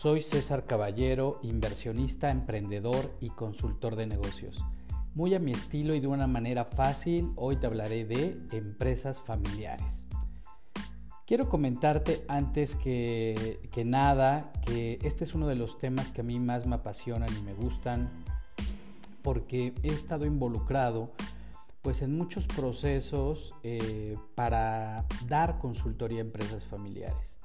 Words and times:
Soy 0.00 0.22
César 0.22 0.64
Caballero, 0.64 1.40
inversionista, 1.42 2.30
emprendedor 2.30 3.14
y 3.20 3.28
consultor 3.28 3.96
de 3.96 4.06
negocios. 4.06 4.64
Muy 5.14 5.34
a 5.34 5.38
mi 5.38 5.52
estilo 5.52 5.94
y 5.94 6.00
de 6.00 6.06
una 6.06 6.26
manera 6.26 6.64
fácil, 6.64 7.32
hoy 7.36 7.56
te 7.56 7.66
hablaré 7.66 8.06
de 8.06 8.40
empresas 8.50 9.20
familiares. 9.20 10.06
Quiero 11.26 11.50
comentarte 11.50 12.24
antes 12.28 12.76
que, 12.76 13.60
nada 13.84 14.50
que 14.64 14.98
este 15.02 15.24
es 15.24 15.34
uno 15.34 15.46
de 15.46 15.56
los 15.56 15.76
temas 15.76 16.10
que 16.12 16.22
a 16.22 16.24
mí 16.24 16.40
más 16.40 16.66
me 16.66 16.76
apasionan 16.76 17.28
y 17.38 17.42
me 17.42 17.52
gustan 17.52 18.08
porque 19.20 19.74
he 19.82 19.88
estado 19.88 20.24
involucrado 20.24 21.12
pues 21.82 22.00
en 22.00 22.16
muchos 22.16 22.46
procesos 22.46 23.54
eh, 23.64 24.16
para 24.34 25.04
dar 25.28 25.58
consultoría 25.58 26.20
a 26.20 26.24
empresas 26.24 26.64
familiares. 26.64 27.39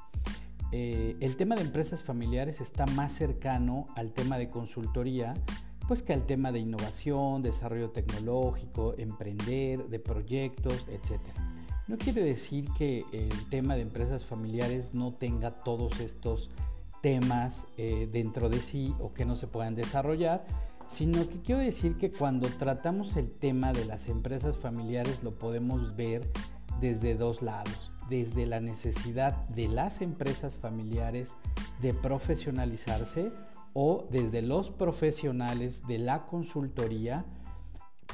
Eh, 0.72 1.16
el 1.20 1.36
tema 1.36 1.56
de 1.56 1.62
empresas 1.62 2.04
familiares 2.04 2.62
está 2.62 2.86
más 2.88 3.14
cercano 3.14 3.86
al 3.96 4.12
tema 4.12 4.38
de 4.38 4.50
consultoría, 4.50 5.34
pues 5.88 6.02
que 6.02 6.14
al 6.14 6.26
tema 6.26 6.52
de 6.52 6.60
innovación, 6.60 7.44
desarrollo 7.44 7.92
tecnológico, 7.92 8.96
emprender, 8.98 9.88
de 9.88 10.00
proyectos, 10.00 10.86
etc. 10.90 11.22
No 11.88 11.98
quiere 11.98 12.24
decir 12.24 12.68
que 12.78 13.06
el 13.14 13.50
tema 13.50 13.76
de 13.76 13.84
empresas 13.84 14.26
familiares 14.26 14.94
no 14.94 15.14
tenga 15.14 15.52
todos 15.60 16.00
estos 16.00 16.50
temas 17.02 17.68
eh, 17.78 18.10
dentro 18.12 18.50
de 18.50 18.60
sí 18.60 18.96
o 19.00 19.14
que 19.14 19.26
no 19.26 19.36
se 19.36 19.46
puedan 19.46 19.76
desarrollar, 19.76 20.46
sino 20.88 21.28
que 21.28 21.42
quiero 21.42 21.62
decir 21.62 21.98
que 21.98 22.12
cuando 22.12 22.48
tratamos 22.48 23.16
el 23.16 23.32
tema 23.32 23.74
de 23.74 23.86
las 23.86 24.08
empresas 24.08 24.58
familiares 24.58 25.24
lo 25.24 25.36
podemos 25.36 25.96
ver 25.96 26.28
desde 26.80 27.16
dos 27.16 27.44
lados 27.44 27.95
desde 28.10 28.46
la 28.46 28.60
necesidad 28.60 29.48
de 29.50 29.68
las 29.68 30.02
empresas 30.02 30.56
familiares 30.56 31.38
de 31.82 31.94
profesionalizarse 31.94 33.32
o 33.74 34.08
desde 34.10 34.42
los 34.42 34.70
profesionales 34.70 35.86
de 35.88 35.98
la 36.00 36.26
consultoría 36.26 37.26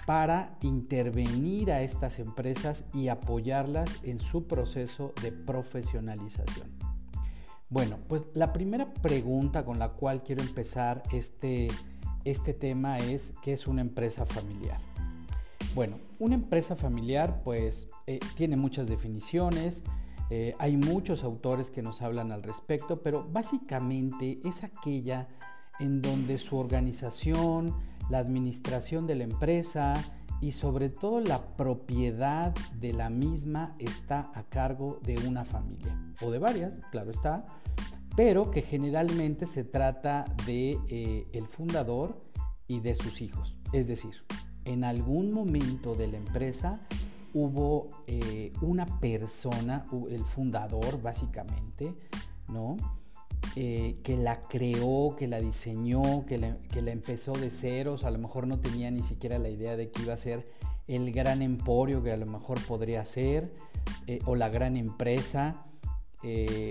para 0.06 0.58
intervenir 0.62 1.72
a 1.72 1.82
estas 1.82 2.20
empresas 2.20 2.86
y 2.94 3.10
apoyarlas 3.10 4.00
en 4.04 4.20
su 4.20 4.48
proceso 4.48 5.14
de 5.22 5.32
profesionalización. 5.32 6.72
Bueno, 7.70 7.98
pues 8.08 8.26
la 8.34 8.52
primera 8.52 8.94
pregunta 8.94 9.64
con 9.64 9.80
la 9.80 9.90
cual 9.90 10.24
quiero 10.24 10.42
empezar 10.42 11.04
este, 11.14 11.68
este 12.26 12.54
tema 12.54 12.98
es, 12.98 13.34
¿qué 13.42 13.54
es 13.54 13.68
una 13.68 13.82
empresa 13.82 14.26
familiar? 14.26 14.91
Bueno, 15.74 16.00
una 16.20 16.36
empresa 16.36 16.76
familiar 16.76 17.44
pues 17.44 17.88
eh, 18.06 18.20
tiene 18.36 18.58
muchas 18.58 18.90
definiciones, 18.90 19.86
eh, 20.30 20.54
hay 20.60 20.76
muchos 20.76 21.24
autores 21.24 21.70
que 21.70 21.82
nos 21.82 22.02
hablan 22.02 22.34
al 22.34 22.44
respecto, 22.44 23.02
pero 23.02 23.26
básicamente 23.32 24.42
es 24.44 24.66
aquella 24.66 25.30
en 25.80 26.02
donde 26.02 26.38
su 26.38 26.58
organización, 26.58 27.74
la 28.10 28.20
administración 28.20 29.08
de 29.08 29.16
la 29.16 29.24
empresa 29.24 29.94
y 30.42 30.52
sobre 30.52 30.90
todo 30.90 31.22
la 31.22 31.56
propiedad 31.56 32.54
de 32.74 32.92
la 32.92 33.10
misma 33.10 33.72
está 33.80 34.30
a 34.34 34.44
cargo 34.44 35.00
de 35.04 35.16
una 35.26 35.46
familia 35.46 35.98
o 36.22 36.32
de 36.32 36.40
varias, 36.40 36.76
claro 36.92 37.12
está, 37.12 37.46
pero 38.18 38.52
que 38.52 38.62
generalmente 38.62 39.48
se 39.48 39.64
trata 39.64 40.26
de 40.46 40.78
eh, 40.90 41.28
el 41.32 41.48
fundador 41.48 42.22
y 42.68 42.82
de 42.82 42.94
sus 42.94 43.22
hijos. 43.22 43.58
Es 43.72 43.88
decir, 43.88 44.16
en 44.66 44.84
algún 44.84 45.34
momento 45.34 45.96
de 45.96 46.08
la 46.08 46.18
empresa 46.18 46.80
hubo 47.34 47.90
eh, 48.08 48.52
una 48.62 48.86
persona, 49.00 49.86
el 50.10 50.24
fundador 50.26 51.02
básicamente, 51.02 51.94
¿no? 52.48 52.78
Eh, 53.56 54.00
que 54.04 54.18
la 54.18 54.42
creó, 54.42 55.16
que 55.18 55.28
la 55.28 55.40
diseñó, 55.40 56.26
que 56.26 56.38
la, 56.38 56.56
que 56.72 56.80
empezó 56.80 57.34
de 57.34 57.50
ceros, 57.50 58.04
a 58.04 58.12
lo 58.12 58.20
mejor 58.20 58.48
no 58.48 58.60
tenía 58.60 58.92
ni 58.92 59.02
siquiera 59.02 59.40
la 59.40 59.50
idea 59.50 59.76
de 59.76 59.90
que 59.90 60.04
iba 60.04 60.14
a 60.14 60.18
ser 60.18 60.48
el 60.88 61.12
gran 61.12 61.42
emporio 61.42 62.04
que 62.04 62.12
a 62.12 62.18
lo 62.18 62.26
mejor 62.26 62.62
podría 62.66 63.04
ser, 63.06 63.54
eh, 64.08 64.20
o 64.26 64.36
la 64.36 64.50
gran 64.50 64.78
empresa, 64.78 65.66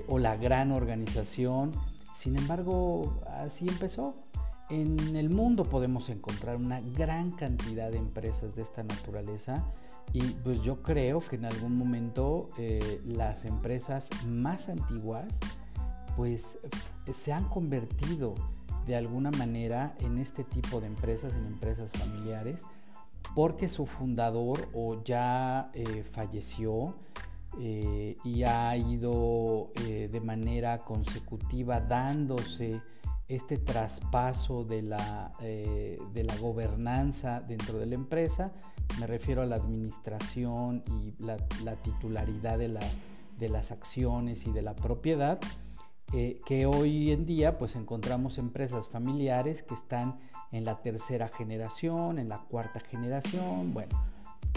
o 0.06 0.18
la 0.20 0.36
gran 0.36 0.70
organización. 0.70 1.72
Sin 2.14 2.36
embargo, 2.36 3.20
así 3.26 3.66
empezó. 3.66 4.14
En 4.70 5.16
el 5.16 5.31
mundo 5.31 5.64
podemos 5.64 6.08
encontrar 6.10 6.54
una 6.54 6.81
gran 6.81 7.32
cantidad 7.32 7.91
de 7.91 7.97
empresas 7.97 8.54
de 8.54 8.62
esta 8.62 8.84
naturaleza 8.84 9.64
y 10.12 10.22
pues 10.22 10.62
yo 10.62 10.81
creo 10.81 11.19
que 11.19 11.34
en 11.34 11.44
algún 11.44 11.76
momento 11.76 12.50
eh, 12.56 13.00
las 13.04 13.44
empresas 13.44 14.10
más 14.28 14.69
antiguas 14.69 15.41
pues 16.16 16.59
se 17.12 17.32
han 17.32 17.48
convertido 17.48 18.36
de 18.86 18.94
alguna 18.94 19.32
manera 19.32 19.97
en 19.98 20.19
este 20.19 20.44
tipo 20.44 20.80
de 20.80 20.86
empresas, 20.86 21.34
en 21.34 21.47
empresas 21.47 21.91
familiares, 21.91 22.64
porque 23.34 23.66
su 23.66 23.86
fundador 23.86 24.69
o 24.72 25.03
ya 25.03 25.72
eh, 25.75 26.04
falleció 26.04 26.94
eh, 27.59 28.16
y 28.22 28.44
ha 28.44 28.76
ido 28.76 29.72
de 29.75 30.20
manera 30.20 30.78
consecutiva 30.84 31.80
dándose 31.80 32.80
este 33.30 33.56
traspaso 33.56 34.64
de 34.64 34.82
la, 34.82 35.32
de 35.41 36.24
la 36.24 36.36
gobernanza 36.36 37.41
dentro 37.41 37.78
de 37.78 37.86
la 37.86 37.94
empresa 37.94 38.52
me 38.98 39.06
refiero 39.06 39.42
a 39.42 39.46
la 39.46 39.56
administración 39.56 40.82
y 40.88 41.14
la, 41.22 41.36
titularidad 41.76 42.58
de, 42.58 43.48
las 43.48 43.70
acciones 43.70 44.46
y 44.46 44.52
de 44.52 44.62
la 44.62 44.74
propiedad, 44.74 45.38
eh, 46.12 46.41
que 46.44 46.66
hoy 46.66 47.12
en 47.12 47.24
día 47.24 47.56
pues 47.56 47.76
encontramos 47.76 48.38
empresas 48.38 48.88
familiares 48.88 49.62
que 49.62 49.74
están 49.74 50.18
en 50.50 50.64
la 50.64 50.82
tercera 50.82 51.28
generación, 51.28 52.18
en 52.18 52.28
la 52.28 52.38
cuarta 52.38 52.80
generación, 52.80 53.72
bueno. 53.72 54.02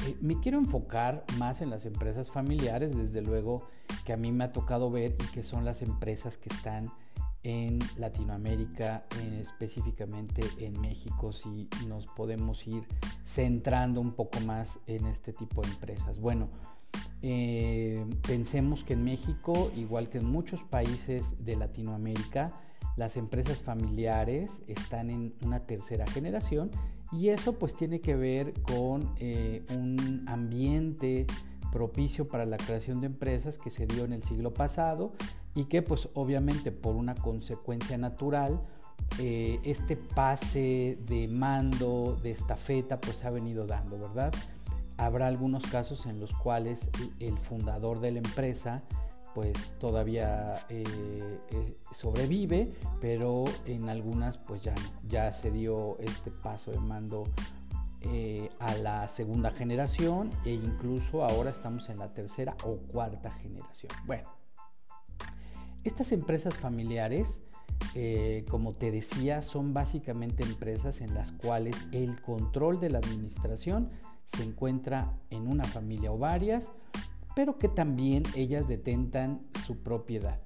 Eh, 0.08 0.18
me 0.22 0.40
quiero 0.40 0.58
enfocar 0.58 1.24
más 1.38 1.62
en 1.62 1.70
las 1.70 1.86
empresas 1.86 2.30
familiares, 2.30 2.98
desde 2.98 3.22
luego 3.22 3.68
que 4.06 4.14
a 4.14 4.18
mí 4.18 4.32
me 4.32 4.46
ha 4.46 4.52
tocado 4.52 4.90
ver 4.90 5.16
y 5.24 5.32
que 5.32 5.44
son 5.44 5.64
las 5.64 5.82
empresas 5.82 6.38
que 6.38 6.50
están 6.50 6.92
en 7.44 7.80
Latinoamérica, 7.98 9.06
específicamente 9.40 10.42
en 10.60 10.80
México, 10.80 11.34
si 11.34 11.68
nos 11.88 12.08
podemos 12.08 12.66
ir 12.68 12.84
centrando 13.26 14.00
un 14.00 14.14
poco 14.14 14.40
más 14.42 14.80
en 14.88 15.06
este 15.08 15.34
tipo 15.34 15.62
de 15.62 15.70
empresas. 15.70 16.20
Bueno, 16.20 16.50
eh, 17.22 18.06
pensemos 18.26 18.84
que 18.84 18.94
en 18.94 19.04
México, 19.04 19.72
igual 19.76 20.10
que 20.10 20.20
en 20.20 20.26
muchos 20.26 20.64
países 20.64 21.44
de 21.46 21.56
Latinoamérica, 21.56 22.54
las 22.96 23.18
empresas 23.18 23.62
familiares 23.62 24.62
están 24.68 25.10
en 25.10 25.34
una 25.42 25.66
tercera 25.66 26.06
generación 26.08 26.70
y 27.12 27.30
eso 27.30 27.58
pues 27.58 27.76
tiene 27.76 28.02
que 28.02 28.16
ver 28.16 28.54
con 28.62 29.14
eh, 29.18 29.64
un 29.76 30.26
ambiente 30.28 31.26
propicio 31.72 32.28
para 32.28 32.46
la 32.46 32.58
creación 32.58 33.02
de 33.02 33.08
empresas 33.08 33.58
que 33.58 33.72
se 33.72 33.88
dio 33.88 34.06
en 34.06 34.14
el 34.14 34.22
siglo 34.22 34.54
pasado 34.54 35.14
y 35.56 35.66
que 35.66 35.82
pues 35.82 36.10
obviamente 36.14 36.72
por 36.72 36.96
una 36.96 37.16
consecuencia 37.16 37.98
natural 37.98 38.62
eh, 39.20 39.60
este 39.64 39.96
pase 39.96 40.98
de 41.06 41.28
mando, 41.28 42.18
de 42.24 42.32
estafeta 42.32 43.00
pues 43.00 43.18
se 43.18 43.28
ha 43.28 43.30
venido 43.30 43.68
dando, 43.68 44.00
¿verdad? 44.00 44.34
Habrá 44.98 45.28
algunos 45.28 45.64
casos 45.68 46.06
en 46.08 46.20
los 46.20 46.34
cuales 46.34 46.90
el 47.20 47.38
fundador 47.38 48.00
de 48.00 48.12
la 48.12 48.20
empresa 48.20 48.82
pues 49.36 49.76
todavía 49.80 50.66
eh, 50.70 50.84
eh, 51.52 51.78
sobrevive, 51.92 52.74
pero 53.02 53.46
en 53.66 53.90
algunas 53.90 54.38
pues 54.38 54.64
ya, 54.64 54.76
ya 55.08 55.32
se 55.32 55.52
dio 55.52 56.00
este 56.00 56.32
paso 56.32 56.72
de 56.72 56.80
mando 56.80 57.24
a 58.60 58.76
la 58.76 59.08
segunda 59.08 59.50
generación 59.50 60.30
e 60.44 60.52
incluso 60.52 61.24
ahora 61.24 61.52
estamos 61.52 61.88
en 61.88 62.00
la 62.00 62.14
tercera 62.14 62.54
o 62.66 62.76
cuarta 62.92 63.30
generación. 63.30 63.94
Bueno, 64.06 64.28
estas 65.84 66.12
empresas 66.12 66.58
familiares, 66.58 67.44
eh, 67.96 68.46
como 68.50 68.72
te 68.72 68.92
decía, 68.92 69.42
son 69.42 69.74
básicamente 69.74 70.44
empresas 70.44 71.02
en 71.02 71.14
las 71.14 71.32
cuales 71.32 71.88
el 71.92 72.22
control 72.22 72.80
de 72.80 72.90
la 72.90 73.00
administración 73.00 73.90
se 74.26 74.44
encuentra 74.44 75.18
en 75.30 75.48
una 75.48 75.66
familia 75.66 76.12
o 76.12 76.18
varias, 76.18 76.72
pero 77.36 77.58
que 77.58 77.68
también 77.68 78.24
ellas 78.36 78.68
detentan 78.68 79.40
su 79.66 79.78
propiedad 79.78 80.40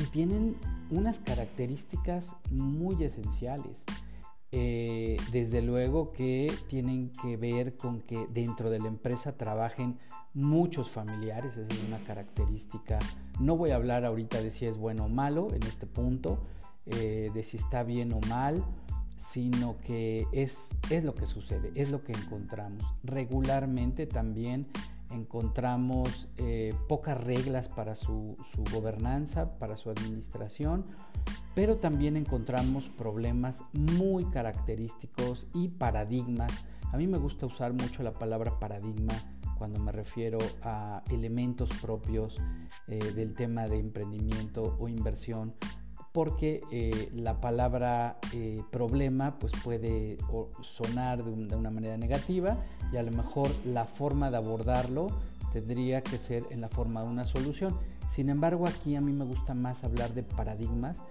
y 0.00 0.04
tienen 0.06 0.56
unas 0.90 1.20
características 1.20 2.36
muy 2.50 3.02
esenciales. 3.02 3.84
Eh, 4.56 5.16
desde 5.32 5.62
luego 5.62 6.12
que 6.12 6.54
tienen 6.68 7.10
que 7.10 7.36
ver 7.36 7.76
con 7.76 8.02
que 8.02 8.28
dentro 8.32 8.70
de 8.70 8.78
la 8.78 8.86
empresa 8.86 9.36
trabajen 9.36 9.98
muchos 10.32 10.92
familiares, 10.92 11.56
esa 11.56 11.74
es 11.74 11.82
una 11.88 11.98
característica. 12.04 13.00
No 13.40 13.56
voy 13.56 13.70
a 13.70 13.74
hablar 13.74 14.04
ahorita 14.04 14.40
de 14.40 14.52
si 14.52 14.66
es 14.66 14.76
bueno 14.76 15.06
o 15.06 15.08
malo 15.08 15.52
en 15.52 15.64
este 15.64 15.88
punto, 15.88 16.38
eh, 16.86 17.32
de 17.34 17.42
si 17.42 17.56
está 17.56 17.82
bien 17.82 18.12
o 18.12 18.20
mal, 18.28 18.64
sino 19.16 19.76
que 19.80 20.28
es, 20.30 20.68
es 20.88 21.02
lo 21.02 21.16
que 21.16 21.26
sucede, 21.26 21.72
es 21.74 21.90
lo 21.90 22.00
que 22.00 22.12
encontramos. 22.12 22.84
Regularmente 23.02 24.06
también 24.06 24.68
encontramos 25.10 26.28
eh, 26.36 26.72
pocas 26.88 27.18
reglas 27.24 27.68
para 27.68 27.96
su, 27.96 28.36
su, 28.54 28.62
gobernanza, 28.72 29.58
para 29.58 29.76
su 29.76 29.90
administración 29.90 30.86
pero 31.54 31.76
también 31.76 32.16
encontramos 32.16 32.88
problemas 32.88 33.64
muy 33.72 34.24
característicos 34.26 35.46
y 35.54 35.68
paradigmas. 35.68 36.64
A 36.92 36.96
mí 36.96 37.06
me 37.06 37.18
gusta 37.18 37.46
usar 37.46 37.72
mucho 37.72 38.02
la 38.02 38.12
palabra 38.12 38.58
paradigma 38.58 39.14
cuando 39.56 39.80
me 39.80 39.92
refiero 39.92 40.38
a 40.62 41.02
elementos 41.10 41.70
propios 41.80 42.36
eh, 42.88 42.98
del 43.14 43.34
tema 43.34 43.68
de 43.68 43.78
emprendimiento 43.78 44.76
o 44.78 44.88
inversión, 44.88 45.54
porque 46.12 46.60
eh, 46.70 47.08
la 47.14 47.40
palabra 47.40 48.18
eh, 48.32 48.62
problema 48.70 49.38
pues 49.38 49.52
puede 49.62 50.18
sonar 50.62 51.24
de, 51.24 51.46
de, 51.46 51.56
una 51.56 51.70
manera 51.70 51.96
negativa 51.96 52.58
y 52.92 52.96
a 52.96 53.02
lo 53.02 53.10
mejor 53.10 53.48
la 53.64 53.84
forma 53.84 54.30
de 54.30 54.36
abordarlo 54.36 55.08
tendría 55.52 56.02
que 56.02 56.18
ser 56.18 56.44
en 56.50 56.60
la 56.60 56.68
forma 56.68 57.02
de 57.02 57.08
una 57.08 57.24
solución. 57.24 57.76
Sin 58.08 58.28
embargo, 58.28 58.66
aquí 58.66 58.96
a 58.96 59.00
mí 59.00 59.12
me 59.12 59.24
gusta 59.24 59.54
más 59.54 59.84
hablar 59.84 60.14
de 60.14 60.22
paradigmas 60.22 61.02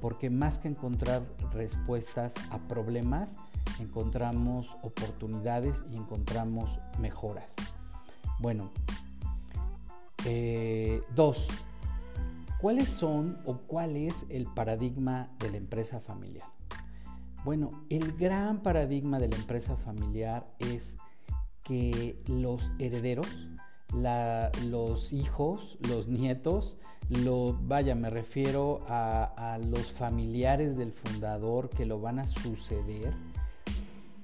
porque 0.00 0.30
más 0.30 0.58
que 0.58 0.68
encontrar 0.68 1.22
respuestas 1.52 2.34
a 2.50 2.58
problemas, 2.58 3.36
encontramos 3.80 4.76
oportunidades 4.82 5.84
y 5.92 5.96
encontramos 5.96 6.70
mejoras. 6.98 7.54
Bueno, 8.40 8.70
eh, 10.24 11.02
dos, 11.14 11.48
¿cuáles 12.60 12.88
son 12.88 13.38
o 13.44 13.58
cuál 13.58 13.96
es 13.96 14.26
el 14.28 14.46
paradigma 14.46 15.28
de 15.38 15.50
la 15.50 15.56
empresa 15.56 16.00
familiar? 16.00 16.48
Bueno, 17.44 17.70
el 17.88 18.12
gran 18.16 18.62
paradigma 18.62 19.18
de 19.18 19.28
la 19.28 19.36
empresa 19.36 19.76
familiar 19.76 20.46
es 20.58 20.96
que 21.64 22.20
los 22.26 22.70
herederos, 22.78 23.26
los 23.92 25.12
hijos, 25.12 25.78
los 25.88 26.08
nietos, 26.08 26.78
lo, 27.08 27.58
vaya, 27.64 27.94
me 27.94 28.10
refiero 28.10 28.84
a, 28.88 29.58
los 29.70 29.92
familiares 29.92 30.76
del 30.76 30.92
fundador 30.92 31.68
que 31.68 31.84
lo 31.84 32.00
van 32.00 32.18
a 32.18 32.26
suceder, 32.26 33.12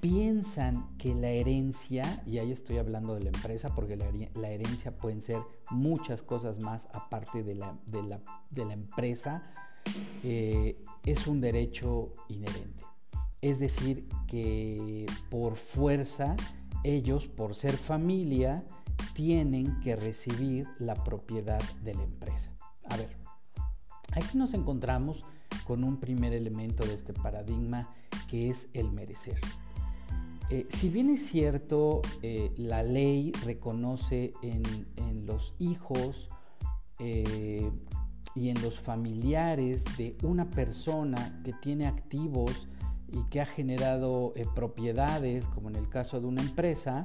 piensan 0.01 0.97
que 0.97 1.15
la 1.15 1.29
herencia, 1.29 2.23
y 2.25 2.39
ahí 2.39 2.53
estoy 2.53 2.79
hablando 2.79 3.15
de 3.15 3.21
la 3.21 3.31
empresa, 3.31 3.75
porque 3.75 3.97
la, 3.97 4.49
herencia 4.49 4.97
pueden 4.97 5.21
ser 5.21 5.41
muchas 5.71 6.23
cosas 6.23 6.61
más 6.63 6.89
aparte 6.93 7.43
de 7.43 7.55
la, 7.57 7.77
de 7.87 8.65
la, 8.65 8.73
empresa, 8.73 9.43
eh, 10.23 10.83
es 11.05 11.27
un 11.27 11.41
derecho 11.41 12.15
inherente. 12.29 12.85
Es 13.41 13.59
decir, 13.59 14.09
que 14.27 15.07
por 15.31 15.57
fuerza, 15.57 16.37
ellos, 16.85 17.27
por 17.27 17.55
ser 17.55 17.77
familia, 17.77 18.65
tienen 19.19 19.81
que 19.81 19.97
recibir 19.97 20.69
la 20.79 20.95
propiedad 20.95 21.61
de 21.83 21.93
la 21.93 22.05
empresa. 22.05 22.53
A 22.89 22.97
ver, 22.97 23.09
aquí 24.13 24.39
nos 24.39 24.55
encontramos 24.55 25.27
con 25.67 25.83
un 25.83 25.99
primer 25.99 26.33
elemento 26.33 26.87
de 26.87 26.95
este 26.95 27.13
paradigma 27.15 27.93
que 28.29 28.49
es 28.49 28.69
el 28.75 28.93
merecer. 28.93 29.41
Eh, 30.51 30.69
si 30.69 30.89
bien 30.89 31.11
es 31.11 31.27
cierto, 31.27 32.01
eh, 32.23 32.53
la 32.59 32.85
ley 32.85 33.33
reconoce 33.45 34.35
en, 34.41 34.63
los 35.27 35.53
hijos 35.59 36.31
eh, 37.01 37.73
y 38.37 38.51
en 38.51 38.63
los 38.63 38.79
familiares 38.79 39.85
de 39.97 40.17
una 40.23 40.49
persona 40.49 41.43
que 41.45 41.55
tiene 41.55 41.89
activos 41.89 42.69
y 43.09 43.21
que 43.31 43.41
ha 43.41 43.47
generado 43.47 44.33
propiedades, 44.55 45.49
como 45.49 45.71
en 45.71 45.75
el 45.75 45.89
caso 45.89 46.21
de 46.21 46.29
una 46.29 46.41
empresa, 46.41 47.03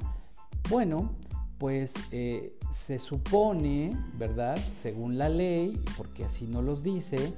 bueno, 0.70 1.10
pues 1.58 1.94
eh, 2.10 2.56
se 2.70 2.98
supone, 2.98 3.96
¿verdad? 4.14 4.56
Según 4.56 5.18
la 5.18 5.28
ley, 5.28 5.80
porque 5.96 6.24
así 6.24 6.46
no 6.46 6.62
los 6.62 6.82
dice, 6.82 7.32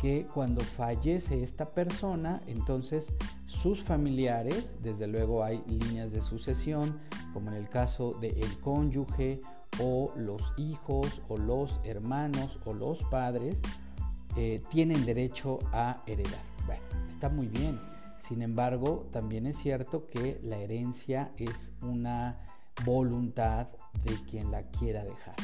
que 0.00 0.26
cuando 0.26 0.62
fallece 0.62 1.42
esta 1.42 1.70
persona, 1.70 2.42
entonces 2.46 3.12
sus 3.46 3.82
familiares, 3.82 4.78
desde 4.82 5.06
luego 5.06 5.42
hay 5.42 5.62
líneas 5.66 6.12
de 6.12 6.20
sucesión, 6.20 6.96
como 7.32 7.50
en 7.50 7.56
el 7.56 7.68
caso 7.68 8.12
del 8.20 8.36
el 8.36 8.58
cónyuge 8.60 9.40
o 9.80 10.12
los 10.16 10.52
hijos 10.56 11.22
o 11.28 11.36
los 11.38 11.80
hermanos 11.84 12.58
o 12.64 12.72
los 12.72 13.02
padres, 13.04 13.60
eh, 14.36 14.62
tienen 14.70 15.04
derecho 15.06 15.58
a 15.72 16.02
heredar. 16.06 16.42
Bueno, 16.66 16.82
está 17.08 17.28
muy 17.28 17.46
bien. 17.46 17.80
Sin 18.18 18.42
embargo, 18.42 19.06
también 19.12 19.46
es 19.46 19.56
cierto 19.56 20.02
que 20.02 20.40
la 20.42 20.58
herencia 20.58 21.30
es 21.38 21.72
una 21.82 22.38
voluntad 22.84 23.68
de 24.04 24.14
quien 24.28 24.50
la 24.50 24.62
quiera 24.70 25.04
dejar. 25.04 25.36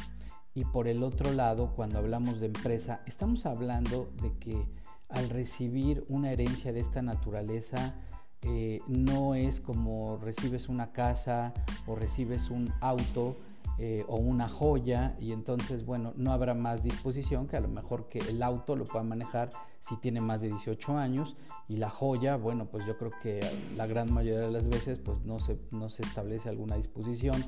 Y 0.54 0.64
por 0.64 0.86
el 0.86 1.02
otro 1.02 1.32
lado, 1.32 1.72
cuando 1.74 1.98
hablamos 1.98 2.40
de 2.40 2.46
empresa, 2.46 3.00
estamos 3.06 3.46
hablando 3.46 4.12
de 4.20 4.34
que 4.34 4.66
al 5.08 5.30
recibir 5.30 6.04
una 6.08 6.30
herencia 6.30 6.72
de 6.72 6.80
esta 6.80 7.02
naturaleza, 7.02 7.94
eh, 8.42 8.80
no 8.88 9.34
es 9.34 9.60
como 9.60 10.16
recibes 10.16 10.68
una 10.68 10.92
casa 10.92 11.52
o 11.86 11.94
recibes 11.94 12.50
un 12.50 12.72
auto 12.80 13.36
eh, 13.78 14.04
o 14.06 14.16
una 14.16 14.48
joya 14.48 15.16
y 15.18 15.32
entonces, 15.32 15.84
bueno, 15.84 16.12
no 16.16 16.32
habrá 16.32 16.54
más 16.54 16.82
disposición 16.82 17.48
que 17.48 17.56
a 17.56 17.60
lo 17.60 17.68
mejor 17.68 18.08
que 18.08 18.18
el 18.18 18.42
auto 18.42 18.76
lo 18.76 18.84
pueda 18.84 19.04
manejar 19.04 19.48
si 19.80 19.96
tiene 19.96 20.20
más 20.20 20.40
de 20.40 20.48
18 20.48 20.98
años 20.98 21.36
y 21.68 21.76
la 21.76 21.88
joya, 21.88 22.36
bueno, 22.36 22.66
pues 22.66 22.86
yo 22.86 22.98
creo 22.98 23.12
que 23.22 23.40
la 23.76 23.86
gran 23.86 24.12
mayoría 24.12 24.40
de 24.40 24.50
las 24.50 24.68
veces 24.68 24.98
pues 24.98 25.24
no 25.24 25.38
se, 25.38 25.58
no 25.70 25.88
se 25.88 26.02
establece 26.02 26.48
alguna 26.48 26.76
disposición 26.76 27.42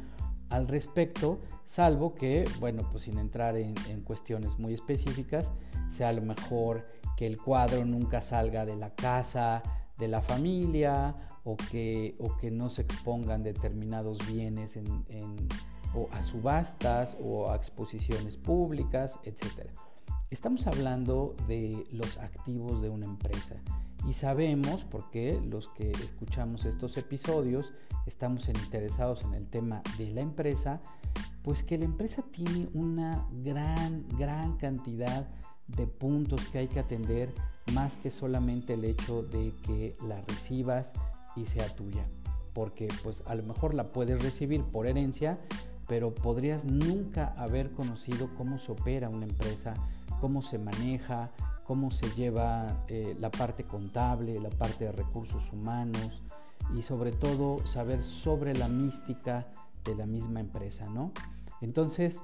al 0.50 0.68
respecto, 0.68 1.40
salvo 1.64 2.14
que, 2.14 2.48
bueno, 2.60 2.88
pues 2.90 3.04
sin 3.04 3.18
entrar 3.18 3.56
en, 3.56 3.74
cuestiones 4.02 4.58
muy 4.58 4.74
específicas, 4.74 5.52
sea 5.88 6.10
a 6.10 6.12
lo 6.12 6.22
mejor 6.22 6.86
que 7.16 7.26
el 7.26 7.40
cuadro 7.40 7.84
nunca 7.84 8.20
salga 8.20 8.64
de 8.64 8.76
la 8.76 8.94
casa, 8.94 9.62
de 9.98 10.08
la 10.08 10.20
familia 10.20 11.14
o 11.44 11.56
que, 11.56 12.16
o 12.18 12.36
que 12.36 12.50
no 12.50 12.68
se 12.68 12.82
expongan 12.82 13.42
determinados 13.42 14.18
bienes 14.26 14.76
en, 14.76 15.04
en 15.08 15.48
o 15.94 16.08
a 16.12 16.22
subastas 16.22 17.16
o 17.22 17.50
a 17.50 17.56
exposiciones 17.56 18.36
públicas, 18.36 19.18
etc. 19.24 19.70
Estamos 20.30 20.66
hablando 20.66 21.36
de 21.46 21.86
los 21.92 22.18
activos 22.18 22.82
de 22.82 22.88
una 22.90 23.06
empresa 23.06 23.56
y 24.08 24.12
sabemos, 24.12 24.84
porque 24.84 25.40
los 25.48 25.68
que 25.68 25.90
escuchamos 25.90 26.64
estos 26.64 26.96
episodios 26.96 27.72
estamos 28.06 28.48
interesados 28.48 29.22
en 29.24 29.34
el 29.34 29.48
tema 29.48 29.82
de 29.96 30.10
la 30.10 30.20
empresa, 30.20 30.82
pues 31.42 31.62
que 31.62 31.78
la 31.78 31.86
empresa 31.86 32.22
tiene 32.30 32.68
una 32.74 33.26
gran, 33.42 34.06
gran 34.18 34.56
cantidad 34.56 35.26
de 35.68 35.86
puntos 35.86 36.40
que 36.48 36.58
hay 36.58 36.68
que 36.68 36.80
atender 36.80 37.34
más 37.72 37.96
que 37.96 38.10
solamente 38.10 38.74
el 38.74 38.84
hecho 38.84 39.22
de 39.22 39.52
que 39.62 39.96
la 40.06 40.20
recibas 40.22 40.92
y 41.36 41.46
sea 41.46 41.66
tuya. 41.74 42.06
Porque 42.52 42.88
pues 43.02 43.22
a 43.26 43.34
lo 43.34 43.42
mejor 43.42 43.74
la 43.74 43.88
puedes 43.88 44.22
recibir 44.22 44.62
por 44.64 44.86
herencia, 44.86 45.38
pero 45.86 46.14
podrías 46.14 46.64
nunca 46.64 47.32
haber 47.36 47.72
conocido 47.72 48.28
cómo 48.36 48.58
se 48.58 48.72
opera 48.72 49.08
una 49.08 49.26
empresa, 49.26 49.74
cómo 50.20 50.42
se 50.42 50.58
maneja, 50.58 51.30
cómo 51.64 51.90
se 51.90 52.08
lleva 52.10 52.84
eh, 52.88 53.16
la 53.18 53.30
parte 53.30 53.64
contable, 53.64 54.38
la 54.40 54.50
parte 54.50 54.84
de 54.84 54.92
recursos 54.92 55.52
humanos 55.52 56.22
y 56.76 56.82
sobre 56.82 57.12
todo 57.12 57.66
saber 57.66 58.02
sobre 58.02 58.54
la 58.54 58.68
mística 58.68 59.46
de 59.84 59.94
la 59.94 60.06
misma 60.06 60.40
empresa, 60.40 60.86
¿no? 60.88 61.12
Entonces, 61.60 62.22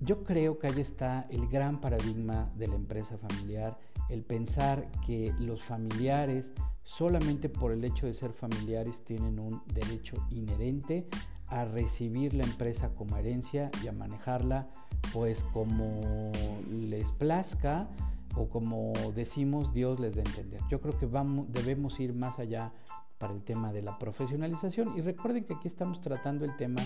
yo 0.00 0.24
creo 0.24 0.58
que 0.58 0.66
ahí 0.66 0.80
está 0.80 1.26
el 1.30 1.48
gran 1.48 1.80
paradigma 1.80 2.50
de 2.56 2.68
la 2.68 2.74
empresa 2.74 3.16
familiar, 3.16 3.78
el 4.08 4.22
pensar 4.22 4.90
que 5.06 5.34
los 5.38 5.62
familiares 5.62 6.52
solamente 6.84 7.48
por 7.48 7.72
el 7.72 7.84
hecho 7.84 8.06
de 8.06 8.14
ser 8.14 8.32
familiares 8.32 9.02
tienen 9.04 9.38
un 9.38 9.62
derecho 9.72 10.16
inherente 10.30 11.08
a 11.48 11.64
recibir 11.64 12.34
la 12.34 12.44
empresa 12.44 12.90
como 12.90 13.16
herencia 13.16 13.70
y 13.82 13.88
a 13.88 13.92
manejarla 13.92 14.68
pues 15.12 15.44
como 15.44 16.32
les 16.70 17.12
plazca 17.12 17.88
o 18.36 18.48
como 18.48 18.92
decimos 19.14 19.72
Dios 19.72 20.00
les 20.00 20.14
dé 20.14 20.22
entender. 20.22 20.60
Yo 20.70 20.80
creo 20.80 20.98
que 20.98 21.06
vamos, 21.06 21.46
debemos 21.52 21.98
ir 22.00 22.14
más 22.14 22.38
allá 22.38 22.72
para 23.18 23.32
el 23.32 23.42
tema 23.42 23.72
de 23.72 23.82
la 23.82 23.98
profesionalización 23.98 24.96
y 24.96 25.00
recuerden 25.00 25.44
que 25.44 25.54
aquí 25.54 25.68
estamos 25.68 26.00
tratando 26.00 26.44
el 26.44 26.54
tema 26.56 26.82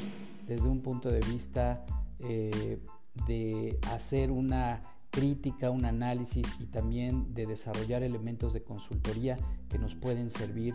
desde 0.46 0.68
un 0.68 0.80
punto 0.80 1.10
de 1.10 1.20
vista 1.20 1.84
eh, 2.20 2.78
de 3.26 3.78
hacer 3.92 4.30
una 4.30 4.80
crítica, 5.10 5.70
un 5.70 5.84
análisis 5.84 6.46
y 6.60 6.66
también 6.66 7.34
de 7.34 7.46
desarrollar 7.46 8.02
elementos 8.04 8.52
de 8.52 8.62
consultoría 8.62 9.36
que 9.68 9.78
nos 9.78 9.96
pueden 9.96 10.30
servir 10.30 10.74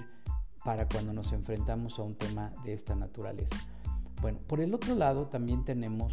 para 0.63 0.87
cuando 0.87 1.13
nos 1.13 1.31
enfrentamos 1.31 1.99
a 1.99 2.03
un 2.03 2.15
tema 2.15 2.51
de 2.63 2.73
esta 2.73 2.95
naturaleza. 2.95 3.55
Bueno, 4.22 4.39
por 4.48 4.62
el 4.62 4.74
otro 4.74 4.95
lado 4.95 5.27
también 5.27 5.63
tenemos 5.63 6.12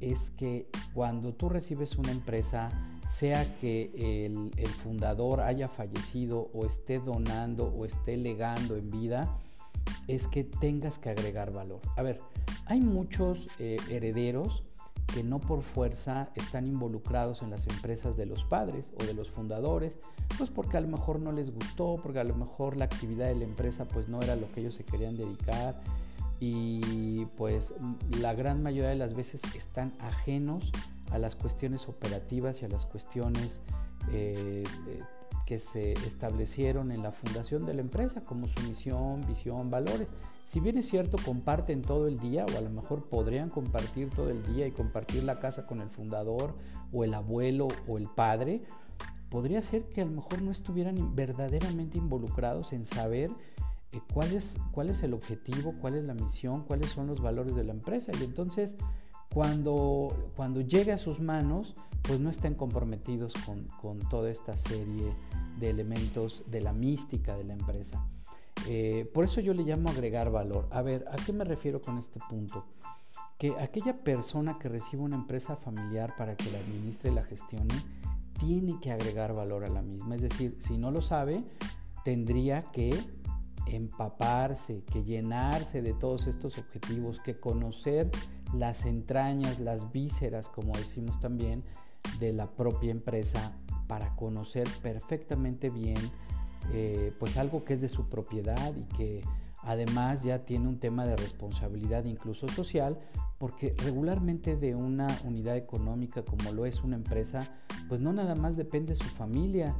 es 0.00 0.30
que 0.30 0.68
cuando 0.94 1.32
tú 1.32 1.48
recibes 1.48 1.96
una 1.96 2.12
empresa, 2.12 2.70
sea 3.06 3.46
que 3.60 4.26
el, 4.26 4.68
fundador 4.68 5.40
haya 5.40 5.68
fallecido 5.68 6.50
o 6.52 6.66
esté 6.66 6.98
donando 6.98 7.66
o 7.66 7.84
esté 7.84 8.16
legando 8.16 8.76
en 8.76 8.90
vida, 8.90 9.38
es 10.08 10.26
que 10.26 10.44
tengas 10.44 10.98
que 10.98 11.10
agregar 11.10 11.52
valor. 11.52 11.80
A 11.96 12.02
ver, 12.02 12.20
hay 12.66 12.80
muchos 12.80 13.48
eh, 13.58 13.76
herederos 13.88 14.64
que 15.14 15.22
no 15.22 15.40
por 15.40 15.62
fuerza 15.62 16.28
están 16.34 16.66
involucrados 16.66 17.42
en 17.42 17.50
las 17.50 17.66
empresas 17.68 18.16
de 18.16 18.26
los 18.26 18.44
padres 18.44 18.92
o 19.00 19.04
de 19.04 19.14
los 19.14 19.30
fundadores, 19.30 19.96
pues 20.36 20.50
porque 20.50 20.76
a 20.76 20.80
lo 20.80 20.88
mejor 20.88 21.20
no 21.20 21.30
les 21.30 21.52
gustó, 21.52 21.98
porque 22.02 22.18
a 22.18 22.24
lo 22.24 22.34
mejor 22.34 22.76
la 22.76 22.86
actividad 22.86 23.28
de 23.28 23.36
la 23.36 23.44
empresa 23.44 23.84
pues 23.86 24.08
no 24.08 24.20
era 24.20 24.34
lo 24.34 24.50
que 24.52 24.60
ellos 24.60 24.74
se 24.74 24.84
querían 24.84 25.16
dedicar 25.16 25.76
y 26.38 27.26
pues 27.36 27.74
la 28.20 28.34
gran 28.34 28.62
mayoría 28.62 28.90
de 28.90 28.96
las 28.96 29.14
veces 29.14 29.42
están 29.54 29.92
ajenos 30.00 30.70
a 31.10 31.18
las 31.18 31.34
cuestiones 31.34 31.88
operativas 31.88 32.60
y 32.62 32.64
a 32.64 32.68
las 32.68 32.84
cuestiones 32.84 33.62
eh, 34.12 34.64
que 35.46 35.58
se 35.60 35.92
establecieron 35.92 36.90
en 36.90 37.02
la 37.02 37.12
fundación 37.12 37.64
de 37.66 37.74
la 37.74 37.80
empresa, 37.80 38.22
como 38.22 38.48
su 38.48 38.60
misión, 38.68 39.20
visión, 39.28 39.70
valores. 39.70 40.08
Si 40.44 40.60
bien 40.60 40.76
es 40.76 40.88
cierto, 40.88 41.18
comparten 41.24 41.82
todo 41.82 42.08
el 42.08 42.18
día, 42.18 42.44
o 42.44 42.58
a 42.58 42.60
lo 42.60 42.70
mejor 42.70 43.04
podrían 43.04 43.48
compartir 43.48 44.10
todo 44.10 44.28
el 44.30 44.44
día 44.54 44.66
y 44.66 44.72
compartir 44.72 45.24
la 45.24 45.38
casa 45.38 45.66
con 45.66 45.80
el 45.80 45.88
fundador, 45.88 46.54
o 46.92 47.04
el 47.04 47.14
abuelo, 47.14 47.68
o 47.86 47.96
el 47.96 48.08
padre, 48.08 48.62
podría 49.30 49.62
ser 49.62 49.88
que 49.88 50.02
a 50.02 50.04
lo 50.04 50.12
mejor 50.12 50.42
no 50.42 50.50
estuvieran 50.50 51.14
verdaderamente 51.14 51.98
involucrados 51.98 52.72
en 52.72 52.84
saber 52.84 53.30
eh, 53.30 53.55
cuál, 54.12 54.32
es, 54.32 54.56
cuál 54.72 54.90
es 54.90 55.02
el 55.02 55.14
objetivo, 55.14 55.74
cuál 55.80 55.94
es 55.94 56.04
la 56.04 56.14
misión, 56.14 56.62
cuáles 56.62 56.90
son 56.90 57.06
los 57.06 57.20
valores 57.20 57.54
de 57.54 57.64
la 57.64 57.72
empresa. 57.72 58.12
Y 58.18 58.24
entonces, 58.24 58.76
cuando, 59.32 60.32
cuando 60.36 60.60
llegue 60.60 60.92
a 60.92 60.98
sus 60.98 61.20
manos, 61.20 61.74
pues 62.02 62.20
no 62.20 62.30
estén 62.30 62.54
comprometidos 62.54 63.34
con, 63.80 63.98
toda 64.08 64.30
esta 64.30 64.56
serie 64.56 65.12
de 65.58 65.70
elementos 65.70 66.44
de 66.50 66.60
la 66.60 66.72
mística 66.72 67.36
de 67.36 67.44
la 67.44 67.54
empresa. 67.54 68.06
Eh, 68.68 69.10
por 69.12 69.24
eso 69.24 69.40
yo 69.40 69.54
le 69.54 69.64
llamo 69.64 69.90
agregar 69.90 70.30
valor. 70.30 70.68
A 70.70 70.82
ver, 70.82 71.04
¿a 71.10 71.16
qué 71.16 71.32
me 71.32 71.44
refiero 71.44 71.80
con 71.80 71.98
este 71.98 72.20
punto? 72.28 72.64
Que 73.38 73.54
aquella 73.60 73.98
persona 74.02 74.58
que 74.58 74.68
recibe 74.68 75.02
una 75.02 75.16
empresa 75.16 75.56
familiar 75.56 76.14
para 76.16 76.36
que 76.36 76.50
la 76.50 76.58
administre 76.58 77.10
y 77.10 77.14
la 77.14 77.24
gestione, 77.24 77.74
tiene 78.38 78.78
que 78.80 78.92
agregar 78.92 79.34
valor 79.34 79.64
a 79.64 79.68
la 79.68 79.82
misma. 79.82 80.14
Es 80.14 80.22
decir, 80.22 80.56
si 80.58 80.76
no 80.76 80.90
lo 80.90 81.00
sabe, 81.00 81.44
tendría 82.04 82.62
que 82.72 82.94
empaparse, 83.66 84.82
que 84.84 85.04
llenarse 85.04 85.82
de 85.82 85.92
todos 85.92 86.26
estos 86.26 86.58
objetivos, 86.58 87.20
que 87.20 87.38
conocer 87.38 88.10
las 88.54 88.86
entrañas, 88.86 89.58
las 89.58 89.92
vísceras, 89.92 90.48
como 90.48 90.72
decimos 90.72 91.20
también, 91.20 91.64
de 92.20 92.32
la 92.32 92.46
propia 92.46 92.90
empresa 92.90 93.52
para 93.86 94.14
conocer 94.16 94.68
perfectamente 94.82 95.70
bien 95.70 95.98
eh, 96.72 97.12
pues 97.18 97.36
algo 97.36 97.64
que 97.64 97.74
es 97.74 97.80
de 97.80 97.88
su 97.88 98.08
propiedad 98.08 98.74
y 98.76 98.84
que 98.96 99.22
además 99.62 100.22
ya 100.22 100.44
tiene 100.44 100.68
un 100.68 100.78
tema 100.78 101.06
de 101.06 101.16
responsabilidad 101.16 102.04
incluso 102.04 102.48
social 102.48 102.98
porque 103.38 103.74
regularmente 103.84 104.56
de 104.56 104.74
una 104.74 105.06
unidad 105.24 105.56
económica 105.56 106.22
como 106.24 106.52
lo 106.52 106.66
es 106.66 106.82
una 106.82 106.96
empresa 106.96 107.48
pues 107.88 108.00
no 108.00 108.12
nada 108.12 108.34
más 108.34 108.56
depende 108.56 108.94
su 108.96 109.04
familia 109.04 109.76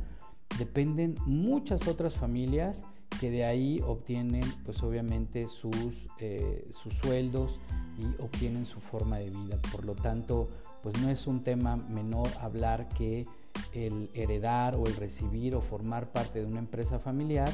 dependen 0.58 1.16
muchas 1.26 1.88
otras 1.88 2.14
familias 2.14 2.84
que 3.20 3.30
de 3.30 3.44
ahí 3.44 3.80
obtienen 3.86 4.44
pues 4.64 4.82
obviamente 4.82 5.48
sus, 5.48 6.08
eh, 6.18 6.68
sus 6.70 6.94
sueldos 6.94 7.60
y 7.98 8.04
obtienen 8.22 8.64
su 8.64 8.80
forma 8.80 9.18
de 9.18 9.30
vida. 9.30 9.58
Por 9.72 9.84
lo 9.84 9.94
tanto 9.94 10.48
pues 10.82 11.00
no 11.00 11.10
es 11.10 11.26
un 11.26 11.42
tema 11.42 11.76
menor 11.76 12.28
hablar 12.40 12.88
que 12.90 13.26
el 13.72 14.10
heredar 14.14 14.76
o 14.76 14.86
el 14.86 14.96
recibir 14.96 15.54
o 15.54 15.60
formar 15.60 16.12
parte 16.12 16.40
de 16.40 16.46
una 16.46 16.58
empresa 16.58 16.98
familiar, 16.98 17.50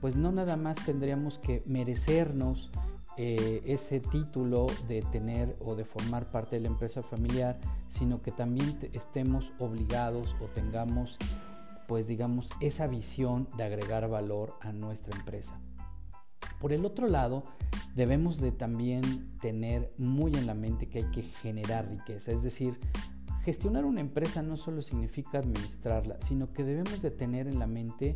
pues 0.00 0.16
no 0.16 0.32
nada 0.32 0.56
más 0.56 0.76
tendríamos 0.84 1.38
que 1.38 1.62
merecernos 1.66 2.70
eh, 3.18 3.62
ese 3.64 3.98
título 4.00 4.66
de 4.88 5.00
tener 5.00 5.56
o 5.64 5.74
de 5.74 5.86
formar 5.86 6.30
parte 6.30 6.56
de 6.56 6.62
la 6.62 6.68
empresa 6.68 7.02
familiar, 7.02 7.58
sino 7.88 8.20
que 8.20 8.30
también 8.30 8.78
estemos 8.92 9.52
obligados 9.58 10.36
o 10.40 10.44
tengamos, 10.46 11.16
pues 11.86 12.06
digamos, 12.06 12.50
esa 12.60 12.86
visión 12.86 13.48
de 13.56 13.64
agregar 13.64 14.08
valor 14.08 14.54
a 14.60 14.72
nuestra 14.72 15.16
empresa. 15.16 15.60
Por 16.60 16.72
el 16.72 16.84
otro 16.84 17.06
lado, 17.06 17.42
debemos 17.94 18.40
de 18.40 18.52
también 18.52 19.36
tener 19.40 19.92
muy 19.98 20.32
en 20.34 20.46
la 20.46 20.54
mente 20.54 20.86
que 20.86 20.98
hay 20.98 21.10
que 21.10 21.22
generar 21.22 21.88
riqueza, 21.88 22.32
es 22.32 22.42
decir, 22.42 22.78
gestionar 23.44 23.84
una 23.84 24.00
empresa 24.00 24.42
no 24.42 24.56
solo 24.56 24.82
significa 24.82 25.38
administrarla, 25.38 26.16
sino 26.20 26.52
que 26.52 26.64
debemos 26.64 27.00
de 27.02 27.10
tener 27.10 27.46
en 27.46 27.58
la 27.58 27.66
mente 27.66 28.14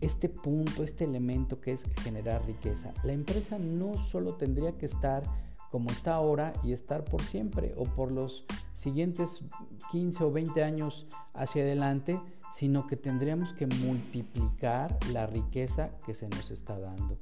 este 0.00 0.28
punto, 0.28 0.82
este 0.82 1.04
elemento 1.04 1.60
que 1.60 1.72
es 1.72 1.84
generar 2.02 2.44
riqueza. 2.46 2.92
La 3.04 3.12
empresa 3.12 3.58
no 3.58 3.94
solo 3.94 4.34
tendría 4.34 4.76
que 4.76 4.86
estar 4.86 5.22
como 5.70 5.90
está 5.90 6.14
ahora 6.14 6.52
y 6.62 6.72
estar 6.72 7.04
por 7.04 7.22
siempre 7.22 7.74
o 7.76 7.84
por 7.84 8.12
los 8.12 8.44
siguientes 8.74 9.44
15 9.90 10.24
o 10.24 10.32
20 10.32 10.62
años 10.62 11.06
hacia 11.34 11.62
adelante, 11.62 12.20
sino 12.56 12.86
que 12.86 12.96
tendríamos 12.96 13.52
que 13.52 13.66
multiplicar 13.66 14.96
la 15.12 15.26
riqueza 15.26 15.90
que 16.06 16.14
se 16.14 16.26
nos 16.26 16.50
está 16.50 16.78
dando. 16.78 17.18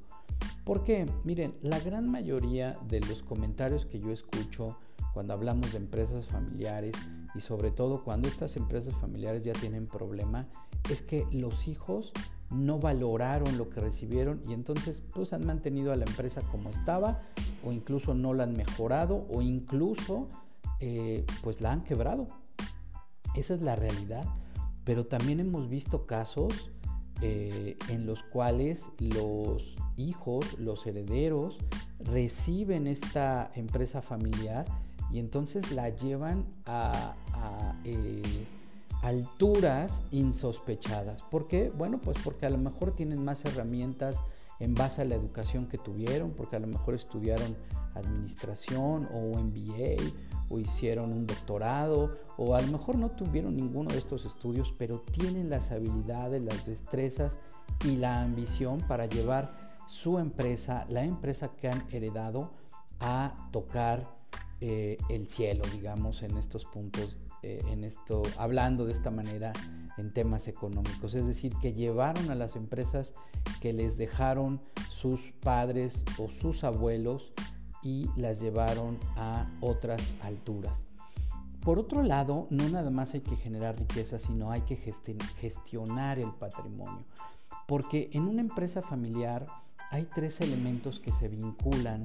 Porque, 0.63 1.05
miren, 1.25 1.53
la 1.61 1.77
gran 1.81 2.09
mayoría 2.09 2.79
de 2.87 3.01
los 3.01 3.21
comentarios 3.21 3.85
que 3.85 3.99
yo 3.99 4.13
escucho 4.13 4.77
cuando 5.13 5.33
hablamos 5.33 5.73
de 5.73 5.79
empresas 5.79 6.25
familiares 6.27 6.95
y 7.35 7.41
sobre 7.41 7.71
todo 7.71 8.01
cuando 8.01 8.29
estas 8.29 8.55
empresas 8.55 8.95
familiares 8.95 9.43
ya 9.43 9.51
tienen 9.51 9.87
problema, 9.87 10.47
es 10.89 11.01
que 11.01 11.27
los 11.33 11.67
hijos 11.67 12.13
no 12.49 12.79
valoraron 12.79 13.57
lo 13.57 13.69
que 13.69 13.81
recibieron 13.81 14.41
y 14.47 14.53
entonces 14.53 15.03
pues 15.13 15.33
han 15.33 15.45
mantenido 15.45 15.91
a 15.91 15.97
la 15.97 16.05
empresa 16.05 16.43
como 16.43 16.69
estaba 16.69 17.19
o 17.65 17.73
incluso 17.73 18.13
no 18.13 18.33
la 18.33 18.43
han 18.43 18.55
mejorado 18.55 19.27
o 19.29 19.41
incluso 19.41 20.29
eh, 20.79 21.25
pues 21.43 21.59
la 21.59 21.73
han 21.73 21.81
quebrado. 21.81 22.27
Esa 23.35 23.53
es 23.53 23.61
la 23.61 23.75
realidad. 23.75 24.23
Pero 24.85 25.05
también 25.05 25.39
hemos 25.39 25.67
visto 25.67 26.05
casos 26.05 26.71
eh, 27.21 27.77
en 27.89 28.05
los 28.05 28.23
cuales 28.23 28.91
los 28.99 29.75
hijos, 29.97 30.57
los 30.59 30.85
herederos, 30.85 31.57
reciben 31.99 32.87
esta 32.87 33.51
empresa 33.55 34.01
familiar 34.01 34.65
y 35.11 35.19
entonces 35.19 35.71
la 35.71 35.89
llevan 35.89 36.45
a, 36.65 37.15
eh, 37.83 38.21
alturas 39.01 40.03
insospechadas. 40.11 41.21
¿Por 41.23 41.47
qué? 41.47 41.69
Bueno, 41.69 41.99
pues 41.99 42.17
porque 42.23 42.45
a 42.45 42.49
lo 42.49 42.57
mejor 42.57 42.95
tienen 42.95 43.23
más 43.23 43.45
herramientas 43.45 44.23
en 44.59 44.73
base 44.73 45.01
a 45.01 45.05
la 45.05 45.15
educación 45.15 45.67
que 45.67 45.77
tuvieron, 45.77 46.31
porque 46.31 46.55
a 46.55 46.59
lo 46.59 46.67
mejor 46.67 46.95
estudiaron 46.95 47.55
administración 47.93 49.07
o 49.13 49.37
MBA 49.37 49.95
o 50.49 50.59
hicieron 50.59 51.11
un 51.11 51.25
doctorado 51.25 52.17
o 52.37 52.55
a 52.55 52.61
lo 52.61 52.71
mejor 52.71 52.97
no 52.97 53.09
tuvieron 53.09 53.55
ninguno 53.55 53.91
de 53.91 53.97
estos 53.97 54.25
estudios, 54.25 54.73
pero 54.77 54.99
tienen 54.99 55.49
las 55.49 55.71
habilidades, 55.71 56.41
las 56.41 56.65
destrezas 56.65 57.39
y 57.83 57.97
la 57.97 58.21
ambición 58.21 58.79
para 58.87 59.05
llevar 59.05 59.65
su 59.87 60.19
empresa, 60.19 60.85
la 60.89 61.03
empresa 61.03 61.51
que 61.55 61.69
han 61.69 61.83
heredado, 61.91 62.51
a 62.99 63.49
tocar 63.51 64.15
eh, 64.61 64.97
el 65.09 65.27
cielo, 65.27 65.63
digamos, 65.73 66.23
en 66.23 66.37
estos 66.37 66.65
puntos, 66.65 67.17
eh, 67.43 67.61
en 67.69 67.83
esto, 67.83 68.23
hablando 68.37 68.85
de 68.85 68.93
esta 68.93 69.11
manera 69.11 69.51
en 69.97 70.13
temas 70.13 70.47
económicos. 70.47 71.13
Es 71.13 71.27
decir, 71.27 71.53
que 71.61 71.73
llevaron 71.73 72.31
a 72.31 72.35
las 72.35 72.55
empresas 72.55 73.13
que 73.61 73.73
les 73.73 73.97
dejaron 73.97 74.61
sus 74.89 75.19
padres 75.41 76.05
o 76.17 76.29
sus 76.29 76.63
abuelos 76.63 77.33
y 77.85 78.09
las 78.17 78.41
llevaron 78.41 78.97
a 79.15 79.47
otras 79.61 80.11
alturas. 80.23 80.83
Por 81.61 81.79
otro 81.79 82.03
lado, 82.03 82.47
no 82.49 82.67
nada 82.67 82.89
más 82.89 83.13
hay 83.13 83.21
que 83.21 83.35
generar 83.35 83.77
riqueza, 83.77 84.19
sino 84.19 84.51
hay 84.51 84.61
que 84.61 84.75
gestionar 84.75 86.19
el 86.19 86.31
patrimonio. 86.31 87.05
Porque 87.67 88.09
en 88.11 88.27
una 88.27 88.41
empresa 88.41 88.81
familiar 88.81 89.47
hay 89.91 90.07
tres 90.13 90.41
elementos 90.41 90.99
que 90.99 91.11
se 91.13 91.27
vinculan 91.27 92.03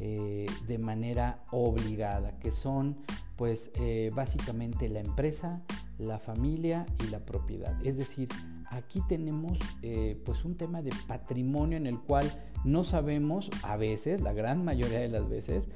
eh, 0.00 0.46
de 0.66 0.78
manera 0.78 1.44
obligada, 1.52 2.38
que 2.40 2.50
son 2.50 2.96
pues 3.36 3.70
eh, 3.74 4.10
básicamente 4.14 4.88
la 4.88 5.00
empresa, 5.00 5.62
la 5.98 6.18
familia 6.18 6.86
y 7.04 7.10
la 7.10 7.20
propiedad. 7.20 7.74
Es 7.84 7.98
decir, 7.98 8.28
aquí 8.70 9.00
tenemos 9.08 9.58
eh, 9.82 10.20
pues 10.24 10.44
un 10.44 10.56
tema 10.56 10.80
de 10.80 10.92
patrimonio 11.06 11.76
en 11.76 11.86
el 11.86 11.98
cual 11.98 12.30
no 12.64 12.84
sabemos 12.84 13.50
a 13.62 13.76
veces, 13.76 14.20
la 14.20 14.32
gran 14.32 14.64
mayoría 14.64 15.00
de 15.00 15.08
las 15.08 15.28
veces, 15.28 15.68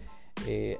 eh, 0.46 0.78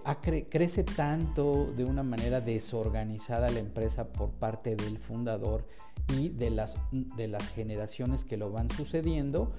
crece 0.51 0.83
tanto 0.83 1.73
de 1.77 1.85
una 1.85 2.03
manera 2.03 2.41
desorganizada 2.41 3.51
la 3.51 3.61
empresa 3.61 4.13
por 4.13 4.31
parte 4.31 4.75
del 4.75 4.99
fundador 4.99 5.67
y 6.09 6.29
de 6.31 6.51
las, 6.51 6.77
de 6.91 7.29
las 7.29 7.49
generaciones 7.49 8.25
que 8.25 8.37
lo 8.37 8.51
van 8.51 8.71
sucediendo, 8.71 9.53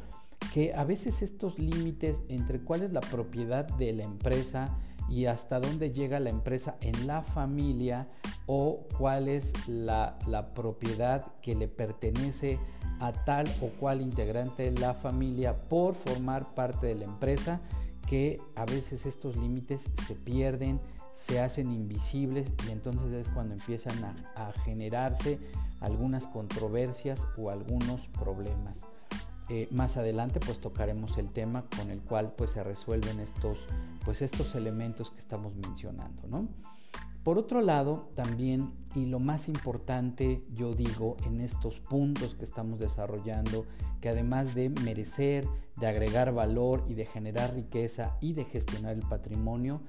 que 0.54 0.74
a 0.74 0.84
veces 0.84 1.22
estos 1.22 1.60
límites 1.60 2.22
entre 2.30 2.60
cuál 2.60 2.84
es 2.84 2.94
la 2.94 3.02
propiedad 3.02 3.66
de 3.66 3.94
la 3.94 4.04
empresa 4.04 4.78
y 5.10 5.26
hasta 5.26 5.60
dónde 5.60 5.92
llega 5.92 6.20
la 6.20 6.30
empresa 6.30 6.78
en 6.82 7.08
la 7.08 7.22
familia 7.22 8.08
o 8.48 8.88
cuál 8.98 9.28
es 9.28 9.54
la, 9.68 10.18
propiedad 10.54 11.26
que 11.42 11.56
le 11.56 11.68
pertenece 11.68 12.60
a 13.00 13.12
tal 13.12 13.48
o 13.62 13.68
cual 13.80 14.02
integrante 14.02 14.72
de 14.72 14.80
la 14.80 14.94
familia 14.94 15.68
por 15.68 15.96
formar 15.96 16.54
parte 16.56 16.88
de 16.88 16.96
la 16.96 17.06
empresa, 17.06 17.62
que 18.08 18.40
a 18.56 18.66
veces 18.66 19.06
estos 19.06 19.36
límites 19.36 19.90
se 19.94 20.16
pierden, 20.16 20.80
se 21.14 21.40
hacen 21.40 21.72
invisibles 21.72 22.52
y 22.68 22.72
entonces 22.72 23.14
es 23.14 23.28
cuando 23.30 23.56
empiezan 23.56 24.04
a, 24.36 24.52
generarse 24.64 25.40
algunas 25.80 26.28
controversias 26.28 27.28
o 27.38 27.50
algunos 27.50 28.08
problemas. 28.08 28.86
Eh, 29.48 29.68
más 29.70 29.96
adelante 29.98 30.40
pues 30.40 30.60
tocaremos 30.60 31.18
el 31.20 31.30
tema 31.30 31.66
con 31.78 31.92
el 31.92 32.02
cual 32.02 32.34
pues 32.36 32.52
se 32.52 32.64
resuelven 32.64 33.20
estos, 33.20 33.60
pues, 34.04 34.22
estos 34.22 34.56
elementos 34.56 35.12
que 35.12 35.20
estamos 35.20 35.56
mencionando. 35.56 36.28
¿no? 36.28 36.48
Por 37.26 37.40
otro 37.40 37.62
lado, 37.62 38.08
también, 38.14 38.72
y 38.94 39.08
lo 39.08 39.20
más 39.20 39.48
importante, 39.48 40.44
yo 40.52 40.74
digo, 40.74 41.18
en 41.26 41.42
estos 41.42 41.80
puntos 41.80 42.36
que 42.36 42.44
estamos 42.44 42.80
desarrollando, 42.80 43.66
que 44.00 44.10
además 44.10 44.54
de 44.54 44.70
merecer, 44.70 45.48
de 45.78 45.88
agregar 45.88 46.34
valor 46.34 46.86
y 46.88 46.94
de 46.94 47.08
generar 47.08 47.56
riqueza 47.56 48.16
y 48.22 48.34
de 48.34 48.46
gestionar 48.46 48.94
el 48.94 49.08
patrimonio, 49.08 49.82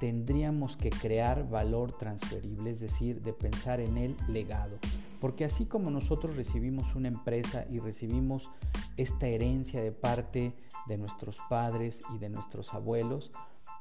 tendríamos 0.00 0.78
que 0.78 0.88
crear 0.88 1.46
valor 1.50 1.92
transferible, 1.92 2.70
es 2.70 2.80
decir, 2.80 3.20
de 3.20 3.34
pensar 3.34 3.80
en 3.80 3.98
el 3.98 4.16
legado. 4.26 4.78
Porque 5.20 5.44
así 5.44 5.66
como 5.66 5.90
nosotros 5.90 6.36
recibimos 6.36 6.94
una 6.94 7.08
empresa 7.08 7.64
y 7.70 7.80
recibimos 7.80 8.50
esta 8.96 9.26
herencia 9.26 9.82
de 9.82 9.92
parte 9.92 10.54
de 10.86 10.96
nuestros 10.96 11.38
padres 11.48 12.02
y 12.14 12.18
de 12.18 12.28
nuestros 12.28 12.74
abuelos, 12.74 13.32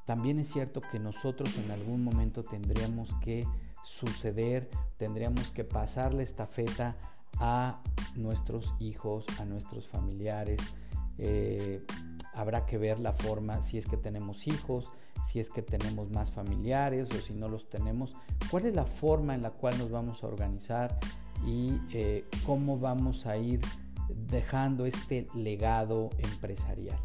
también 0.05 0.39
es 0.39 0.51
cierto 0.51 0.81
que 0.81 0.99
nosotros 0.99 1.57
en 1.57 1.69
algún 1.69 2.03
momento 2.03 2.43
tendríamos 2.43 3.13
que 3.15 3.45
suceder, 3.83 4.69
tendríamos 4.97 5.51
que 5.51 5.63
pasar 5.63 6.13
la 6.13 6.23
estafeta 6.23 6.95
a 7.39 7.81
nuestros 8.15 8.73
hijos, 8.79 9.25
a 9.39 9.45
nuestros 9.45 9.87
familiares. 9.87 10.59
Eh, 11.17 11.85
habrá 12.33 12.65
que 12.65 12.77
ver 12.77 12.99
la 12.99 13.13
forma, 13.13 13.61
si 13.61 13.77
es 13.77 13.85
que 13.85 13.97
tenemos 13.97 14.47
hijos, 14.47 14.91
si 15.25 15.39
es 15.39 15.49
que 15.49 15.61
tenemos 15.61 16.09
más 16.11 16.31
familiares 16.31 17.09
o 17.11 17.15
si 17.15 17.33
no 17.33 17.49
los 17.49 17.69
tenemos, 17.69 18.15
cuál 18.49 18.65
es 18.65 18.75
la 18.75 18.85
forma 18.85 19.35
en 19.35 19.41
la 19.41 19.51
cual 19.51 19.77
nos 19.77 19.91
vamos 19.91 20.23
a 20.23 20.27
organizar 20.27 20.97
y 21.45 21.79
eh, 21.91 22.25
cómo 22.45 22.77
vamos 22.79 23.25
a 23.25 23.37
ir 23.37 23.61
dejando 24.29 24.85
este 24.85 25.27
legado 25.33 26.09
empresarial. 26.19 26.99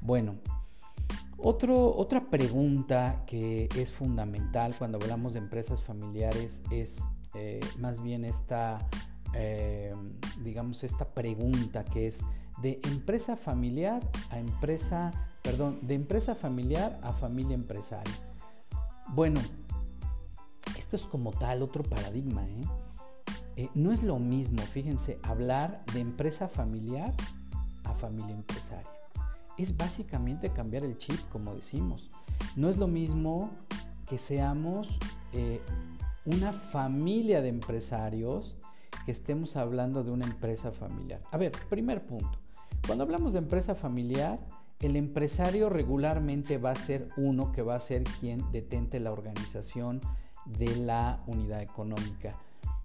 Bueno, 0.00 0.36
otra 1.38 2.24
pregunta 2.24 3.24
que 3.26 3.68
es 3.76 3.90
fundamental 3.90 4.74
cuando 4.78 4.98
hablamos 4.98 5.32
de 5.32 5.40
empresas 5.40 5.82
familiares 5.82 6.62
es 6.70 7.04
eh, 7.34 7.60
más 7.78 8.02
bien 8.02 8.24
esta, 8.24 8.78
eh, 9.34 9.94
digamos, 10.42 10.84
esta 10.84 11.06
pregunta 11.08 11.84
que 11.84 12.06
es 12.06 12.22
de 12.60 12.80
empresa 12.84 13.36
familiar 13.36 14.02
a 14.30 14.38
empresa, 14.38 15.10
perdón, 15.42 15.80
de 15.82 15.94
empresa 15.94 16.34
familiar 16.34 16.98
a 17.02 17.12
familia 17.12 17.54
empresaria. 17.54 18.14
Bueno, 19.08 19.40
esto 20.78 20.96
es 20.96 21.02
como 21.02 21.32
tal 21.32 21.62
otro 21.62 21.82
paradigma, 21.82 22.44
¿eh? 23.56 23.68
no 23.74 23.92
es 23.92 24.02
lo 24.02 24.18
mismo, 24.18 24.62
fíjense, 24.62 25.18
hablar 25.22 25.84
de 25.92 26.00
empresa 26.00 26.48
familiar 26.48 27.12
a 27.84 27.94
familia 27.94 28.34
empresaria 28.34 29.02
es 29.58 29.76
básicamente 29.76 30.50
cambiar 30.50 30.84
el 30.84 30.96
chip, 30.96 31.18
como 31.30 31.54
decimos. 31.54 32.08
No 32.56 32.68
es 32.68 32.78
lo 32.78 32.88
mismo 32.88 33.50
que 34.08 34.18
seamos 34.18 34.98
eh, 35.32 35.60
una 36.24 36.52
familia 36.52 37.40
de 37.40 37.48
empresarios 37.48 38.56
que 39.04 39.12
estemos 39.12 39.56
hablando 39.56 40.04
de 40.04 40.12
una 40.12 40.26
empresa 40.26 40.72
familiar. 40.72 41.20
A 41.30 41.36
ver, 41.36 41.52
primer 41.68 42.04
punto. 42.04 42.38
Cuando 42.86 43.04
hablamos 43.04 43.32
de 43.32 43.40
empresa 43.40 43.74
familiar, 43.74 44.38
el 44.80 44.96
empresario 44.96 45.68
regularmente 45.68 46.58
va 46.58 46.72
a 46.72 46.74
ser 46.74 47.08
uno 47.16 47.52
que 47.52 47.62
va 47.62 47.76
a 47.76 47.80
ser 47.80 48.02
quien 48.20 48.50
detente 48.50 49.00
la 49.00 49.12
organización 49.12 50.00
de 50.44 50.74
la 50.76 51.18
unidad 51.26 51.62
económica 51.62 52.36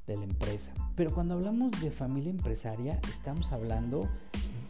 de 0.08 0.18
la 0.18 0.24
empresa. 0.24 0.74
Pero 0.96 1.13
cuando 1.13 1.36
hablamos 1.36 1.72
de 1.82 1.91
familia 1.91 2.32
empresaria, 2.32 3.00
estamos 3.10 3.52
hablando 3.52 4.08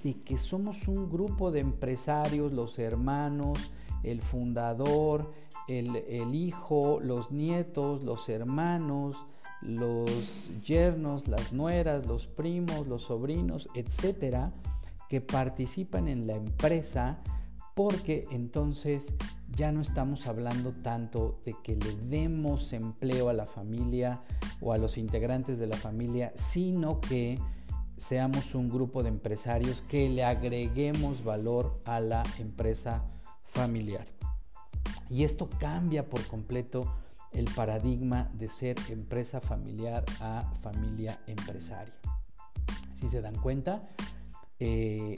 de 0.04 0.16
que 0.22 0.38
somos 0.38 0.88
un 0.88 1.10
grupo 1.10 1.52
de 1.52 1.62
empresarios, 1.62 2.52
los 2.52 2.80
hermanos, 2.80 3.72
el 4.04 4.22
fundador, 4.22 5.32
el, 5.68 6.36
hijo, 6.36 7.00
los 7.02 7.32
nietos, 7.32 8.04
los 8.04 8.30
hermanos, 8.30 9.18
los 9.62 10.50
yernos, 10.64 11.28
las 11.28 11.52
nueras, 11.52 12.08
los 12.08 12.28
primos, 12.28 12.88
los 12.88 13.04
sobrinos, 13.04 13.68
etcétera, 13.76 14.52
que 15.10 15.22
participan 15.22 16.08
en 16.08 16.28
la 16.28 16.36
empresa 16.36 17.20
porque 17.74 18.28
entonces 18.32 19.16
ya 19.58 19.72
no 19.72 19.82
estamos 19.82 20.28
hablando 20.28 20.72
tanto 20.72 21.42
de 21.44 21.56
que 21.64 21.76
le 21.76 21.96
demos 21.96 22.74
empleo 22.74 23.30
a 23.30 23.34
la 23.34 23.48
familia 23.48 24.22
o 24.62 24.72
a 24.72 24.78
los 24.78 25.00
integrantes 25.00 25.58
de 25.58 25.66
la 25.66 25.76
familia, 25.76 26.32
sino 26.36 27.02
que 27.02 27.40
seamos 27.98 28.54
un 28.54 28.70
grupo 28.70 29.02
de 29.02 29.10
empresarios 29.10 29.84
que 29.90 30.10
le 30.10 30.24
agreguemos 30.24 31.24
valor 31.24 31.82
a 31.86 32.00
la 32.00 32.22
empresa 32.38 33.04
familiar. 33.48 34.06
Y 35.10 35.24
esto 35.24 35.50
cambia 35.60 36.04
por 36.04 36.24
completo 36.28 36.94
el 37.32 37.46
paradigma 37.46 38.30
de 38.36 38.50
ser 38.50 38.78
empresa 38.90 39.42
familiar 39.42 40.06
a 40.22 40.54
familia 40.62 41.20
empresaria. 41.26 41.96
Si 42.94 43.08
se 43.08 43.22
dan 43.22 43.36
cuenta, 43.36 43.84
eh, 44.60 45.16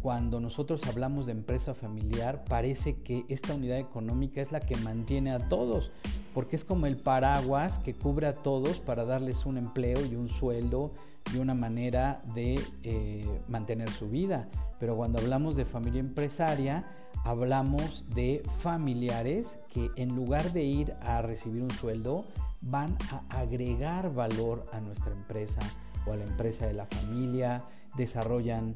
cuando 0.00 0.40
nosotros 0.40 0.86
hablamos 0.86 1.26
de 1.26 1.32
empresa 1.32 1.74
familiar, 1.74 2.44
parece 2.48 3.02
que 3.02 3.24
esta 3.28 3.54
unidad 3.54 3.78
económica 3.78 4.40
es 4.40 4.50
la 4.50 4.60
que 4.60 4.76
mantiene 4.76 5.32
a 5.32 5.48
todos, 5.48 5.90
porque 6.32 6.56
es 6.56 6.64
como 6.64 6.86
el 6.86 6.96
paraguas 6.96 7.78
que 7.78 7.94
cubre 7.94 8.26
a 8.26 8.32
todos 8.32 8.78
para 8.78 9.04
darles 9.04 9.44
un 9.44 9.58
empleo 9.58 10.04
y 10.06 10.14
un 10.14 10.28
sueldo 10.28 10.92
y 11.34 11.38
una 11.38 11.54
manera 11.54 12.22
de 12.34 12.58
eh, 12.82 13.40
mantener 13.48 13.90
su 13.90 14.08
vida. 14.08 14.48
Pero 14.78 14.96
cuando 14.96 15.18
hablamos 15.18 15.54
de 15.56 15.66
familia 15.66 16.00
empresaria, 16.00 16.86
hablamos 17.24 18.04
de 18.14 18.42
familiares 18.58 19.58
que 19.68 19.90
en 19.96 20.14
lugar 20.16 20.52
de 20.52 20.64
ir 20.64 20.94
a 21.02 21.20
recibir 21.20 21.62
un 21.62 21.70
sueldo, 21.70 22.24
van 22.62 22.96
a 23.10 23.40
agregar 23.40 24.14
valor 24.14 24.66
a 24.72 24.80
nuestra 24.80 25.12
empresa 25.12 25.60
o 26.06 26.12
a 26.12 26.16
la 26.16 26.24
empresa 26.24 26.66
de 26.66 26.74
la 26.74 26.86
familia, 26.86 27.64
desarrollan 27.96 28.74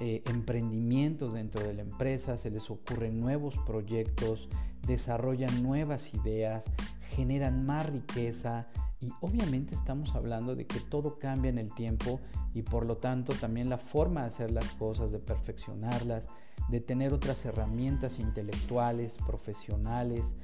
eh, 0.00 0.22
emprendimientos 0.26 1.34
dentro 1.34 1.62
de 1.62 1.74
la 1.74 1.82
empresa, 1.82 2.36
se 2.36 2.50
les 2.50 2.68
ocurren 2.70 3.20
nuevos 3.20 3.56
proyectos, 3.64 4.48
desarrollan 4.86 5.62
nuevas 5.62 6.12
ideas, 6.14 6.70
generan 7.10 7.64
más 7.64 7.86
riqueza 7.86 8.66
y 9.00 9.12
obviamente 9.20 9.74
estamos 9.74 10.14
hablando 10.14 10.56
de 10.56 10.66
que 10.66 10.80
todo 10.80 11.18
cambia 11.18 11.50
en 11.50 11.58
el 11.58 11.72
tiempo 11.74 12.20
y 12.54 12.62
por 12.62 12.86
lo 12.86 12.96
tanto 12.96 13.34
también 13.34 13.68
la 13.68 13.78
forma 13.78 14.22
de 14.22 14.26
hacer 14.28 14.50
las 14.50 14.68
cosas, 14.72 15.12
de 15.12 15.20
perfeccionarlas, 15.20 16.28
de 16.68 16.80
tener 16.80 17.12
otras 17.12 17.44
herramientas 17.44 18.18
intelectuales, 18.18 19.16
profesionales, 19.18 20.34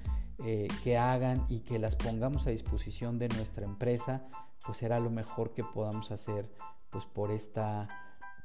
eh, 0.45 0.69
que 0.83 0.97
hagan 0.97 1.45
y 1.49 1.61
que 1.61 1.79
las 1.79 1.97
pongamos 1.97 2.47
a 2.47 2.51
disposición 2.51 3.19
de 3.19 3.29
nuestra 3.29 3.65
empresa, 3.65 4.25
pues 4.65 4.79
será 4.79 5.01
lo 5.01 5.11
mejor 5.11 5.53
que 5.53 5.65
podamos 5.65 6.11
hacer 6.11 6.49
pues 6.91 7.05
por 7.05 7.31
esta 7.31 7.89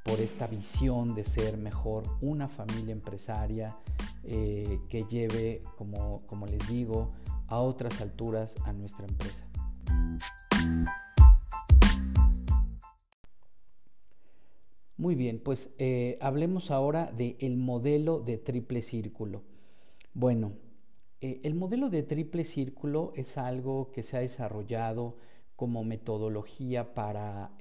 por 0.06 0.20
esta 0.20 0.46
visión 0.46 1.14
de 1.16 1.24
ser 1.24 1.56
mejor 1.56 2.04
una 2.20 2.48
familia 2.48 2.92
empresaria 2.92 3.76
eh, 4.22 4.78
que 4.88 5.04
lleve, 5.04 5.62
como, 5.76 6.22
como 6.26 6.46
les 6.46 6.66
digo, 6.68 7.10
a 7.48 7.58
otras 7.58 8.00
alturas 8.00 8.56
a 8.64 8.72
nuestra 8.72 9.06
empresa. 9.06 9.48
Muy 14.96 15.16
bien, 15.16 15.40
pues 15.42 15.74
eh, 15.78 16.18
hablemos 16.20 16.70
ahora 16.70 17.10
del 17.12 17.56
modelo 17.56 18.20
de 18.20 18.38
triple 18.38 18.82
círculo. 18.82 19.42
Bueno, 20.14 20.52
eh, 21.20 21.40
el 21.42 21.54
modelo 21.54 21.90
de 21.90 22.04
triple 22.04 22.44
círculo 22.44 23.12
es 23.16 23.36
algo 23.38 23.90
que 23.90 24.02
se 24.04 24.16
ha 24.16 24.20
desarrollado 24.20 25.16
como 25.56 25.84
metodología 25.84 26.94
para 26.94 27.56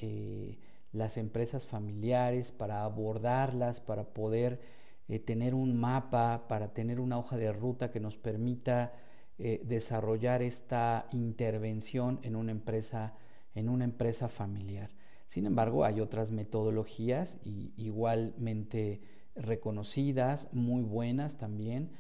las 0.96 1.18
empresas 1.18 1.66
familiares, 1.66 2.52
para 2.52 2.84
abordarlas, 2.84 3.80
para 3.80 4.06
poder 4.06 4.60
eh, 5.08 5.20
tener 5.20 5.54
un 5.54 5.78
mapa, 5.78 6.48
para 6.48 6.74
tener 6.74 7.00
una 7.00 7.18
hoja 7.20 7.38
de 7.38 7.52
ruta 7.52 7.92
que 7.92 8.00
nos 8.00 8.18
permita 8.18 8.94
eh, 9.38 9.62
desarrollar 9.66 10.42
esta 10.42 11.08
intervención 11.12 12.20
en 12.24 12.36
una 12.36 12.52
empresa, 12.52 13.14
en 13.54 13.70
una 13.70 13.84
empresa 13.84 14.30
familiar. 14.30 14.90
Sin 15.28 15.46
embargo, 15.46 15.86
hay 15.86 16.00
otras 16.00 16.32
metodologías 16.32 17.40
igualmente 17.44 19.02
reconocidas, 19.36 20.50
muy 20.54 20.84
buenas 20.84 21.38
también, 21.38 21.92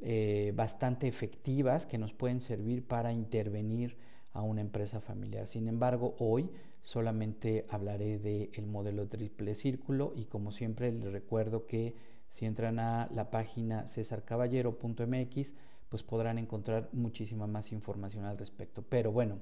eh, 0.00 0.52
bastante 0.54 1.08
efectivas 1.08 1.86
que 1.86 1.98
nos 1.98 2.12
pueden 2.12 2.40
servir 2.40 2.86
para 2.86 3.12
intervenir 3.12 3.96
a 4.34 4.42
una 4.42 4.60
empresa 4.60 5.00
familiar. 5.00 5.46
Sin 5.46 5.66
embargo, 5.68 6.14
hoy 6.18 6.50
solamente 6.82 7.64
hablaré 7.70 8.18
del 8.18 8.66
modelo 8.66 9.08
triple 9.08 9.54
círculo 9.54 10.12
y 10.14 10.26
como 10.26 10.52
siempre 10.52 10.92
les 10.92 11.10
recuerdo 11.10 11.66
que 11.66 11.94
si 12.28 12.44
entran 12.44 12.78
a 12.78 13.08
la 13.12 13.30
página 13.30 13.86
cesarcaballero.mx 13.86 15.54
pues 15.88 16.02
podrán 16.02 16.38
encontrar 16.38 16.88
muchísima 16.92 17.46
más 17.46 17.72
información 17.72 18.24
al 18.24 18.36
respecto. 18.36 18.82
Pero 18.82 19.12
bueno, 19.12 19.38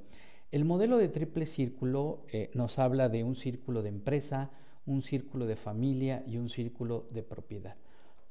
el 0.50 0.66
modelo 0.66 0.98
de 0.98 1.08
triple 1.08 1.46
círculo 1.46 2.26
eh, 2.28 2.50
nos 2.52 2.78
habla 2.78 3.08
de 3.08 3.24
un 3.24 3.34
círculo 3.34 3.82
de 3.82 3.88
empresa, 3.88 4.50
un 4.84 5.00
círculo 5.00 5.46
de 5.46 5.56
familia 5.56 6.22
y 6.26 6.36
un 6.36 6.50
círculo 6.50 7.06
de 7.10 7.22
propiedad. 7.22 7.76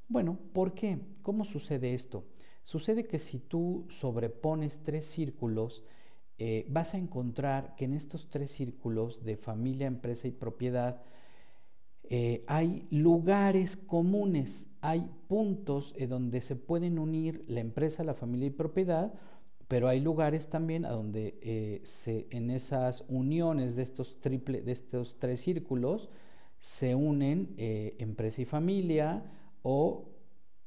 Bueno, 0.07 0.37
¿por 0.53 0.73
qué? 0.73 0.99
¿Cómo 1.23 1.45
sucede 1.45 1.95
esto? 1.95 2.25
Sucede 2.63 3.07
que 3.07 3.17
si 3.17 3.39
tú 3.39 3.87
sobrepones 3.89 4.83
tres 4.83 5.07
círculos, 5.07 5.83
eh, 6.43 6.65
vas 6.67 6.95
a 6.95 6.97
encontrar 6.97 7.75
que 7.75 7.85
en 7.85 7.93
estos 7.93 8.31
tres 8.31 8.49
círculos 8.49 9.23
de 9.23 9.37
familia, 9.37 9.85
empresa 9.85 10.27
y 10.27 10.31
propiedad 10.31 11.03
eh, 12.01 12.43
hay 12.47 12.87
lugares 12.89 13.77
comunes, 13.77 14.65
hay 14.81 15.07
puntos 15.27 15.93
en 15.97 16.09
donde 16.09 16.41
se 16.41 16.55
pueden 16.55 16.97
unir 16.97 17.43
la 17.47 17.59
empresa, 17.59 18.03
la 18.03 18.15
familia 18.15 18.47
y 18.47 18.49
propiedad, 18.49 19.13
pero 19.67 19.87
hay 19.87 19.99
lugares 19.99 20.49
también 20.49 20.83
a 20.85 20.89
donde 20.89 21.37
eh, 21.43 21.81
se, 21.83 22.25
en 22.31 22.49
esas 22.49 23.05
uniones 23.07 23.75
de 23.75 23.83
estos, 23.83 24.19
triple, 24.19 24.63
de 24.63 24.71
estos 24.71 25.19
tres 25.19 25.41
círculos 25.41 26.09
se 26.57 26.95
unen 26.95 27.53
empresa 27.57 28.41
y 28.41 28.45
familia, 28.45 29.23
o, 29.61 30.09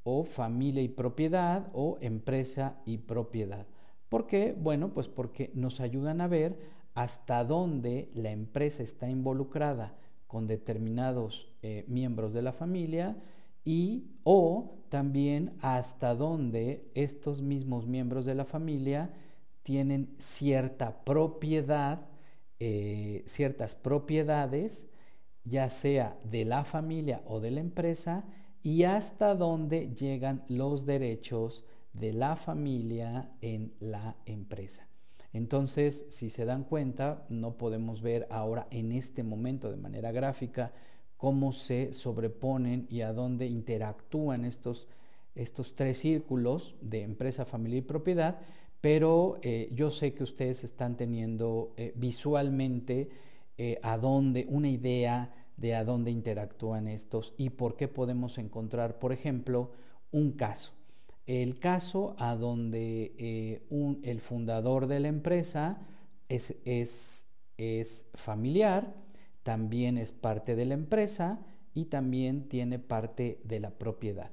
o 0.05 0.23
familia 0.23 0.83
y 0.83 0.89
propiedad 0.89 1.69
o 1.73 1.99
empresa 2.01 2.81
y 2.87 2.99
propiedad. 2.99 3.67
¿Por 4.15 4.29
qué? 4.29 4.55
Bueno, 4.57 4.95
pues 4.95 5.09
porque 5.09 5.51
nos 5.55 5.81
ayudan 5.81 6.21
a 6.21 6.29
ver 6.29 6.57
hasta 6.95 7.43
dónde 7.43 8.13
la 8.15 8.31
empresa 8.31 8.85
está 8.85 9.11
involucrada 9.11 9.97
con 10.29 10.47
determinados 10.47 11.53
eh, 11.63 11.85
miembros 11.89 12.33
de 12.33 12.43
la 12.43 12.53
familia 12.53 13.17
y 13.65 14.13
o 14.23 14.77
también 14.89 15.57
hasta 15.63 16.15
dónde 16.15 16.93
estos 16.95 17.43
mismos 17.43 17.89
miembros 17.89 18.25
de 18.25 18.37
la 18.37 18.45
familia 18.45 19.11
tienen 19.65 20.15
cierta 20.19 21.03
propiedad, 21.03 22.07
eh, 22.61 23.25
ciertas 23.27 23.75
propiedades, 23.75 24.89
ya 25.43 25.69
sea 25.71 26.17
de 26.23 26.45
la 26.45 26.63
familia 26.63 27.21
o 27.27 27.41
de 27.41 27.51
la 27.51 27.59
empresa, 27.59 28.25
y 28.63 28.85
hasta 28.85 29.35
dónde 29.35 29.93
llegan 29.93 30.45
los 30.47 30.87
derechos 30.87 31.65
de 31.95 32.13
la 32.13 32.37
familia 32.37 33.31
en 33.41 33.73
la 33.81 34.17
empresa. 34.27 34.87
Entonces, 35.33 36.07
si 36.11 36.31
se 36.31 36.45
dan 36.45 36.65
cuenta, 36.65 37.27
no 37.29 37.57
podemos 37.57 38.03
ver 38.03 38.27
ahora 38.31 38.69
en 38.71 38.93
este 38.93 39.23
momento 39.23 39.71
de 39.71 39.77
manera 39.77 40.13
gráfica 40.13 40.73
cómo 41.17 41.53
se 41.53 41.93
sobreponen 41.93 42.87
y 42.89 43.01
a 43.01 43.13
dónde 43.13 43.47
interactúan 43.47 44.45
estos, 44.45 44.89
estos 45.35 45.75
tres 45.75 45.99
círculos 45.99 46.77
de 46.81 47.03
empresa, 47.03 47.45
familia 47.45 47.79
y 47.79 47.83
propiedad, 47.83 48.39
pero 48.81 49.39
eh, 49.43 49.71
yo 49.73 49.91
sé 49.91 50.15
que 50.15 50.23
ustedes 50.23 50.63
están 50.63 50.97
teniendo 50.97 51.73
eh, 51.77 51.93
visualmente 51.97 53.09
eh, 53.57 53.79
a 53.83 53.99
dónde 53.99 54.47
una 54.49 54.69
idea 54.69 55.33
de 55.57 55.75
a 55.75 55.85
dónde 55.85 56.11
interactúan 56.11 56.89
estos 56.89 57.35
y 57.39 57.51
por 57.51 57.77
qué 57.77 57.89
podemos 57.89 58.39
encontrar, 58.39 58.99
por 58.99 59.13
ejemplo, 59.13 59.73
un 60.11 60.33
caso. 60.33 60.73
El 61.27 61.59
caso 61.59 62.15
a 62.19 62.37
donde 62.37 63.15
eh, 63.19 63.67
el 64.03 64.21
fundador 64.21 64.87
de 64.87 65.01
la 65.01 65.09
empresa 65.09 65.79
es, 66.29 66.57
es, 66.65 67.33
es 67.57 68.07
familiar, 68.15 68.95
también 69.43 69.99
es 69.99 70.13
parte 70.13 70.55
de 70.55 70.65
la 70.67 70.75
empresa 70.75 71.41
y 71.75 71.87
también 71.87 72.49
tiene 72.49 72.79
parte 72.79 73.41
de 73.45 73.61
la 73.61 73.71
propiedad. 73.71 74.31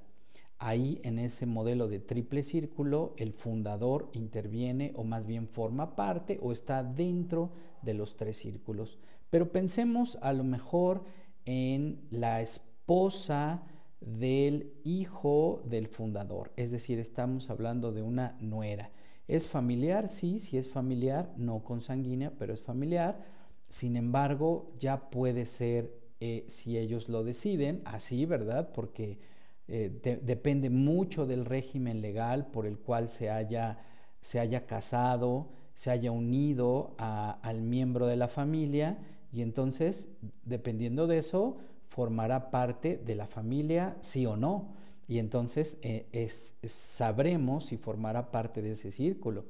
Ahí 0.60 1.00
en 1.04 1.18
ese 1.18 1.48
modelo 1.48 1.88
de 1.88 2.00
triple 2.00 2.44
círculo, 2.44 3.16
el 3.18 3.34
fundador 3.34 4.10
interviene 4.14 4.92
o 4.96 5.04
más 5.04 5.26
bien 5.26 5.48
forma 5.48 5.96
parte 5.96 6.40
o 6.42 6.52
está 6.52 6.84
dentro 6.84 7.52
de 7.82 7.96
los 7.96 8.16
tres 8.16 8.38
círculos. 8.38 9.00
Pero 9.32 9.52
pensemos 9.52 10.20
a 10.22 10.34
lo 10.34 10.44
mejor 10.44 11.04
en 11.46 12.02
la 12.12 12.42
esposa 12.42 13.64
del 14.02 14.74
hijo 14.84 15.62
del 15.66 15.88
fundador, 15.88 16.52
es 16.58 16.72
decir, 16.72 17.00
estamos 17.00 17.50
hablando 17.50 17.92
de 17.92 18.02
una 18.02 18.36
nuera. 18.42 18.92
¿Es 19.28 19.48
familiar? 19.48 20.10
Sí, 20.10 20.40
sí 20.40 20.58
es 20.58 20.68
familiar, 20.68 21.34
no 21.38 21.64
consanguínea, 21.64 22.34
pero 22.38 22.54
es 22.54 22.62
familiar. 22.62 23.24
Sin 23.70 23.96
embargo, 23.96 24.74
ya 24.80 25.10
puede 25.10 25.46
ser, 25.46 25.94
eh, 26.20 26.46
si 26.50 26.78
ellos 26.78 27.08
lo 27.08 27.24
deciden, 27.24 27.82
así, 27.86 28.26
¿verdad? 28.26 28.72
Porque 28.74 29.20
eh, 29.68 30.20
depende 30.22 30.70
mucho 30.70 31.26
del 31.26 31.46
régimen 31.46 32.02
legal 32.02 32.48
por 32.48 32.66
el 32.66 32.78
cual 32.78 33.08
se 33.08 33.30
haya, 33.30 33.78
se 34.20 34.40
haya 34.40 34.66
casado, 34.66 35.54
se 35.74 35.92
haya 35.92 36.12
unido 36.12 36.96
al 36.98 37.62
miembro 37.62 38.08
de 38.08 38.18
la 38.18 38.28
familia 38.28 39.00
y 39.32 39.42
entonces, 39.42 40.10
dependiendo 40.44 41.08
de 41.08 41.20
eso, 41.20 41.58
formará 41.92 42.52
parte 42.52 43.02
de 43.06 43.16
la 43.16 43.28
familia, 43.28 43.98
sí 44.00 44.26
o 44.26 44.38
no. 44.38 44.70
Y 45.10 45.20
entonces 45.20 45.78
eh, 45.82 46.30
sabremos 46.64 47.66
si 47.66 47.76
formará 47.76 48.32
parte 48.32 48.62
de 48.62 48.72
ese 48.72 48.92
círculo. 48.92 49.44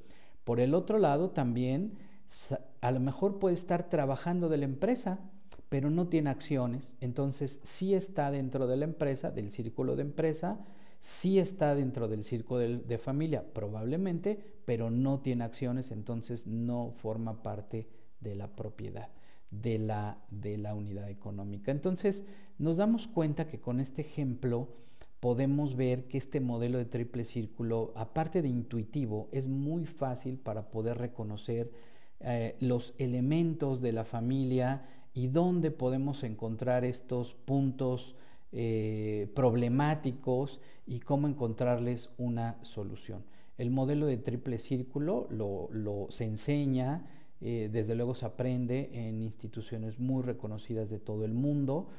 Por 0.43 0.59
el 0.59 0.73
otro 0.73 0.97
lado, 0.97 1.29
también 1.29 1.99
a 2.81 2.89
lo 2.89 2.99
mejor 2.99 3.37
puede 3.37 3.53
estar 3.53 3.89
trabajando 3.89 4.49
de 4.49 4.57
la 4.57 4.65
empresa, 4.65 5.19
pero 5.69 5.91
no 5.91 6.07
tiene 6.07 6.31
acciones. 6.31 6.95
Entonces, 6.99 7.59
sí 7.61 7.93
está 7.93 8.31
dentro 8.31 8.65
de 8.65 8.77
la 8.77 8.85
empresa, 8.85 9.29
del 9.29 9.51
círculo 9.51 9.95
de 9.95 10.01
empresa, 10.01 10.65
sí 10.97 11.37
está 11.37 11.75
dentro 11.75 12.07
del 12.07 12.23
círculo 12.23 12.61
de 12.61 12.97
familia, 12.97 13.45
probablemente, 13.53 14.43
pero 14.65 14.89
no 14.89 15.19
tiene 15.19 15.43
acciones, 15.43 15.91
entonces 15.91 16.47
no 16.47 16.91
forma 16.97 17.43
parte 17.43 17.87
de 18.19 18.33
la 18.33 18.47
propiedad 18.47 19.09
de 19.51 19.77
la, 19.77 20.17
de 20.31 20.57
la 20.57 20.73
unidad 20.73 21.09
económica. 21.09 21.71
Entonces, 21.71 22.23
nos 22.57 22.77
damos 22.77 23.07
cuenta 23.07 23.47
que 23.47 23.59
con 23.59 23.79
este 23.79 24.01
ejemplo 24.01 24.69
podemos 25.19 25.75
ver 25.75 26.07
que 26.07 26.17
este 26.17 26.39
modelo 26.39 26.79
de 26.79 26.85
triple 26.85 27.25
círculo, 27.25 27.93
aparte 27.95 28.41
de 28.41 28.47
intuitivo, 28.47 29.29
es 29.31 29.47
muy 29.47 29.85
fácil 29.85 30.37
para 30.37 30.71
poder 30.71 30.97
reconocer 30.97 31.71
eh, 32.21 32.55
los 32.59 32.95
elementos 32.97 33.81
de 33.81 33.91
la 33.91 34.03
familia 34.03 34.87
y 35.13 35.27
dónde 35.27 35.69
podemos 35.69 36.23
encontrar 36.23 36.85
estos 36.85 37.33
puntos 37.33 38.15
eh, 38.51 39.31
problemáticos 39.35 40.59
y 40.87 41.01
cómo 41.01 41.27
encontrarles 41.27 42.09
una 42.17 42.57
solución. 42.63 43.23
El 43.57 43.69
modelo 43.69 44.07
de 44.07 44.17
triple 44.17 44.59
círculo 44.59 45.27
lo, 45.29 45.69
lo 45.71 46.07
se 46.09 46.25
enseña, 46.25 47.05
eh, 47.43 47.69
desde 47.71 47.95
luego 47.95 48.13
se 48.13 48.25
aprende 48.25 48.91
en 48.93 49.23
instituciones 49.23 49.97
muy 49.99 50.21
reconocidas 50.21 50.91
de 50.91 50.99
todo 50.99 51.25
el 51.25 51.33
mundo 51.33 51.89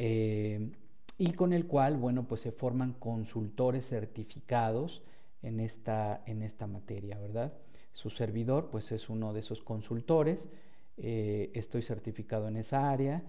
eh, 0.00 0.72
y 1.18 1.32
con 1.34 1.52
el 1.52 1.68
cual, 1.68 1.96
bueno, 1.96 2.26
pues 2.26 2.40
se 2.40 2.50
forman 2.50 2.94
consultores 2.94 3.88
certificados 3.88 5.04
en 5.40 5.60
esta, 5.60 6.24
en 6.26 6.42
esta 6.42 6.66
materia, 6.66 7.16
¿verdad? 7.20 7.52
Su 7.92 8.10
servidor, 8.10 8.70
pues 8.70 8.90
es 8.90 9.08
uno 9.08 9.32
de 9.32 9.40
esos 9.40 9.62
consultores, 9.62 10.48
eh, 10.96 11.52
estoy 11.54 11.82
certificado 11.82 12.48
en 12.48 12.56
esa 12.56 12.90
área 12.90 13.22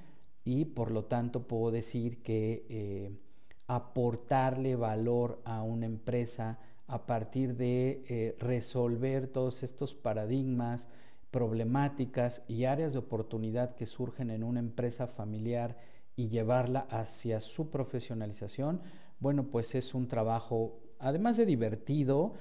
y 0.44 0.66
por 0.66 0.90
lo 0.90 1.06
tanto 1.06 1.48
puedo 1.48 1.70
decir 1.70 2.24
que 2.24 3.20
aportarle 3.68 4.76
valor 4.76 5.40
a 5.46 5.62
una 5.62 5.86
empresa 5.86 6.60
a 6.88 7.06
partir 7.06 7.56
de 7.56 8.36
resolver 8.40 9.28
todos 9.28 9.62
estos 9.64 9.94
paradigmas, 9.94 10.90
problemáticas 11.34 12.44
y 12.48 12.66
áreas 12.66 12.94
de 12.94 13.00
oportunidad 13.00 13.74
que 13.74 13.88
surgen 13.88 14.30
en 14.30 14.44
una 14.44 14.60
empresa 14.60 15.08
familiar 15.08 15.76
y 16.16 16.30
llevarla 16.30 16.82
hacia 16.92 17.42
su 17.42 17.72
profesionalización, 17.72 18.82
bueno, 19.20 19.50
pues 19.50 19.74
es 19.74 19.96
un 19.96 20.08
trabajo, 20.08 20.80
además 21.00 21.36
de 21.38 21.48
divertido, 21.48 22.36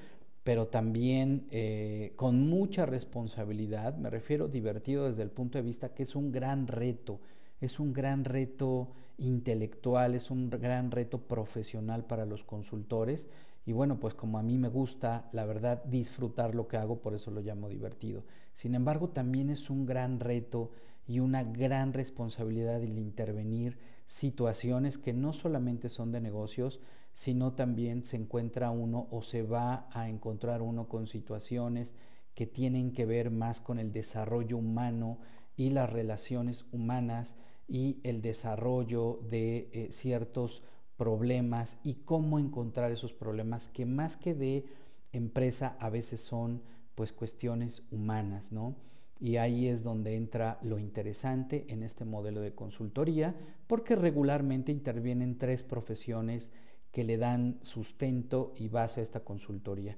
pero 0.44 0.68
también 0.68 1.46
eh, 1.50 2.12
con 2.16 2.46
mucha 2.50 2.84
responsabilidad, 2.84 3.96
me 3.96 4.10
refiero 4.10 4.46
divertido 4.46 5.08
desde 5.08 5.22
el 5.22 5.30
punto 5.30 5.56
de 5.56 5.62
vista 5.62 5.94
que 5.94 6.02
es 6.02 6.14
un 6.14 6.30
gran 6.30 6.66
reto, 6.66 7.18
es 7.62 7.80
un 7.80 7.94
gran 7.94 8.24
reto 8.26 8.90
intelectual, 9.18 10.14
es 10.14 10.30
un 10.30 10.50
gran 10.50 10.90
reto 10.90 11.22
profesional 11.22 12.04
para 12.04 12.26
los 12.26 12.44
consultores 12.44 13.28
y 13.64 13.72
bueno, 13.72 14.00
pues 14.00 14.14
como 14.14 14.38
a 14.38 14.42
mí 14.42 14.58
me 14.58 14.68
gusta, 14.68 15.28
la 15.32 15.44
verdad, 15.44 15.84
disfrutar 15.84 16.54
lo 16.54 16.66
que 16.66 16.76
hago, 16.76 17.00
por 17.00 17.14
eso 17.14 17.30
lo 17.30 17.40
llamo 17.40 17.68
divertido. 17.68 18.24
Sin 18.54 18.74
embargo, 18.74 19.10
también 19.10 19.50
es 19.50 19.70
un 19.70 19.86
gran 19.86 20.18
reto 20.18 20.72
y 21.06 21.20
una 21.20 21.44
gran 21.44 21.92
responsabilidad 21.92 22.82
el 22.82 22.98
intervenir 22.98 23.78
situaciones 24.06 24.98
que 24.98 25.12
no 25.12 25.32
solamente 25.32 25.90
son 25.90 26.10
de 26.10 26.20
negocios, 26.20 26.80
sino 27.12 27.52
también 27.52 28.04
se 28.04 28.16
encuentra 28.16 28.70
uno 28.70 29.06
o 29.10 29.22
se 29.22 29.42
va 29.42 29.88
a 29.92 30.08
encontrar 30.08 30.62
uno 30.62 30.88
con 30.88 31.06
situaciones 31.06 31.94
que 32.34 32.46
tienen 32.46 32.92
que 32.92 33.06
ver 33.06 33.30
más 33.30 33.60
con 33.60 33.78
el 33.78 33.92
desarrollo 33.92 34.56
humano 34.56 35.18
y 35.56 35.70
las 35.70 35.90
relaciones 35.90 36.64
humanas 36.72 37.36
y 37.72 38.00
el 38.02 38.20
desarrollo 38.20 39.20
de 39.30 39.70
eh, 39.72 39.88
ciertos 39.92 40.62
problemas 40.98 41.78
y 41.82 41.94
cómo 42.04 42.38
encontrar 42.38 42.92
esos 42.92 43.14
problemas 43.14 43.68
que 43.68 43.86
más 43.86 44.18
que 44.18 44.34
de 44.34 44.66
empresa 45.10 45.74
a 45.80 45.88
veces 45.88 46.20
son 46.20 46.60
pues 46.94 47.14
cuestiones 47.14 47.82
humanas, 47.90 48.52
¿no? 48.52 48.76
Y 49.18 49.38
ahí 49.38 49.68
es 49.68 49.82
donde 49.84 50.16
entra 50.16 50.58
lo 50.60 50.78
interesante 50.78 51.64
en 51.68 51.82
este 51.82 52.04
modelo 52.04 52.42
de 52.42 52.54
consultoría, 52.54 53.34
porque 53.66 53.96
regularmente 53.96 54.70
intervienen 54.70 55.38
tres 55.38 55.62
profesiones 55.62 56.52
que 56.90 57.04
le 57.04 57.16
dan 57.16 57.58
sustento 57.62 58.52
y 58.54 58.68
base 58.68 59.00
a 59.00 59.02
esta 59.02 59.20
consultoría. 59.20 59.96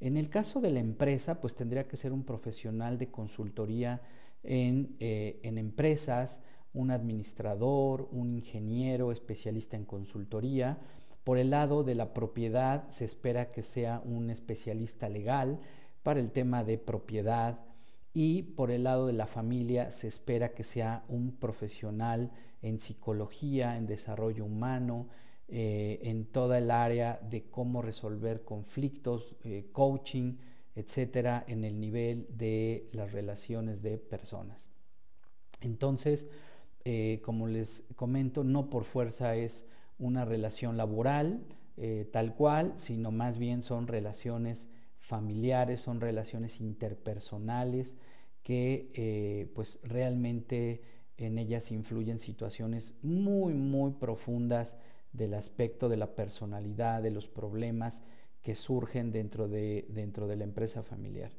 En 0.00 0.16
el 0.16 0.28
caso 0.28 0.60
de 0.60 0.70
la 0.70 0.80
empresa, 0.80 1.40
pues 1.40 1.54
tendría 1.54 1.86
que 1.86 1.96
ser 1.96 2.12
un 2.12 2.24
profesional 2.24 2.98
de 2.98 3.12
consultoría 3.12 4.02
en, 4.42 4.96
eh, 4.98 5.38
en 5.44 5.56
empresas, 5.56 6.42
un 6.74 6.90
administrador, 6.90 8.08
un 8.12 8.32
ingeniero 8.32 9.12
especialista 9.12 9.76
en 9.76 9.84
consultoría. 9.84 10.78
Por 11.24 11.38
el 11.38 11.50
lado 11.50 11.84
de 11.84 11.94
la 11.94 12.14
propiedad, 12.14 12.88
se 12.88 13.04
espera 13.04 13.52
que 13.52 13.62
sea 13.62 14.02
un 14.04 14.30
especialista 14.30 15.08
legal 15.08 15.60
para 16.02 16.20
el 16.20 16.32
tema 16.32 16.64
de 16.64 16.78
propiedad 16.78 17.60
y 18.14 18.42
por 18.42 18.70
el 18.70 18.84
lado 18.84 19.06
de 19.06 19.12
la 19.14 19.26
familia 19.26 19.90
se 19.90 20.08
espera 20.08 20.52
que 20.52 20.64
sea 20.64 21.04
un 21.08 21.32
profesional 21.32 22.30
en 22.60 22.78
psicología, 22.78 23.76
en 23.76 23.86
desarrollo 23.86 24.44
humano, 24.44 25.08
eh, 25.48 26.00
en 26.02 26.26
toda 26.26 26.58
el 26.58 26.70
área 26.70 27.20
de 27.28 27.44
cómo 27.50 27.82
resolver 27.82 28.44
conflictos, 28.44 29.36
eh, 29.44 29.68
coaching, 29.72 30.36
etcétera, 30.74 31.44
en 31.46 31.64
el 31.64 31.78
nivel 31.78 32.26
de 32.30 32.88
las 32.92 33.12
relaciones 33.12 33.82
de 33.82 33.98
personas. 33.98 34.70
Entonces, 35.60 36.28
eh, 36.84 37.20
como 37.22 37.46
les 37.46 37.84
comento, 37.96 38.44
no 38.44 38.70
por 38.70 38.84
fuerza 38.84 39.36
es 39.36 39.64
una 39.98 40.24
relación 40.24 40.76
laboral 40.76 41.44
tal 42.12 42.34
cual, 42.34 42.74
sino 42.76 43.10
más 43.10 43.38
bien 43.38 43.62
son 43.62 43.88
relaciones 43.88 44.68
familiares, 45.00 45.80
son 45.80 46.00
relaciones 46.00 46.60
interpersonales 46.60 47.96
que 48.42 49.50
pues 49.54 49.80
realmente 49.82 50.82
en 51.16 51.38
ellas 51.38 51.70
influyen 51.72 52.18
situaciones 52.18 52.94
muy, 53.02 53.54
muy 53.54 53.92
profundas 53.92 54.76
del 55.12 55.34
aspecto 55.34 55.88
de 55.88 55.96
la 55.96 56.14
personalidad, 56.14 57.02
de 57.02 57.10
los 57.10 57.28
problemas 57.28 58.02
que 58.42 58.54
surgen 58.54 59.12
dentro 59.12 59.48
de, 59.48 59.86
dentro 59.88 60.26
de 60.26 60.36
la 60.36 60.44
empresa 60.44 60.82
familiar. 60.82 61.32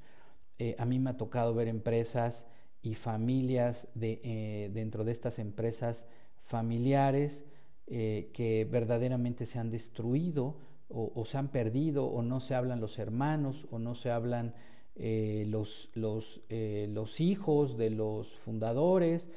Eh, 0.60 0.76
a 0.78 0.86
mí 0.86 1.00
me 1.00 1.10
ha 1.10 1.18
tocado 1.18 1.54
ver 1.54 1.68
empresas 1.68 2.48
y 2.84 2.94
familias 2.94 3.88
de, 3.96 4.22
eh, 4.24 4.70
dentro 4.74 5.04
de 5.04 5.12
estas 5.12 5.40
empresas 5.40 6.08
familiares 6.44 7.46
eh, 7.88 8.30
que 8.34 8.68
verdaderamente 8.70 9.46
se 9.48 9.58
han 9.58 9.72
destruido 9.72 10.58
o, 10.96 11.26
se 11.26 11.40
han 11.40 11.48
perdido 11.48 12.06
o 12.06 12.22
no 12.22 12.40
se 12.40 12.54
hablan 12.54 12.80
los 12.80 13.00
hermanos 13.00 13.66
o 13.72 13.80
no 13.80 13.96
se 13.96 14.12
hablan 14.12 14.54
los, 14.96 15.90
los, 15.96 16.42
los, 16.52 17.20
hijos 17.20 17.78
de 17.78 17.90
los 17.90 18.36
fundadores. 18.36 19.32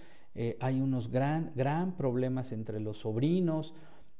hay 0.60 0.82
unos 0.82 1.10
gran, 1.10 1.52
gran 1.54 1.96
problemas 1.96 2.52
entre 2.52 2.78
los 2.78 2.98
sobrinos 2.98 3.72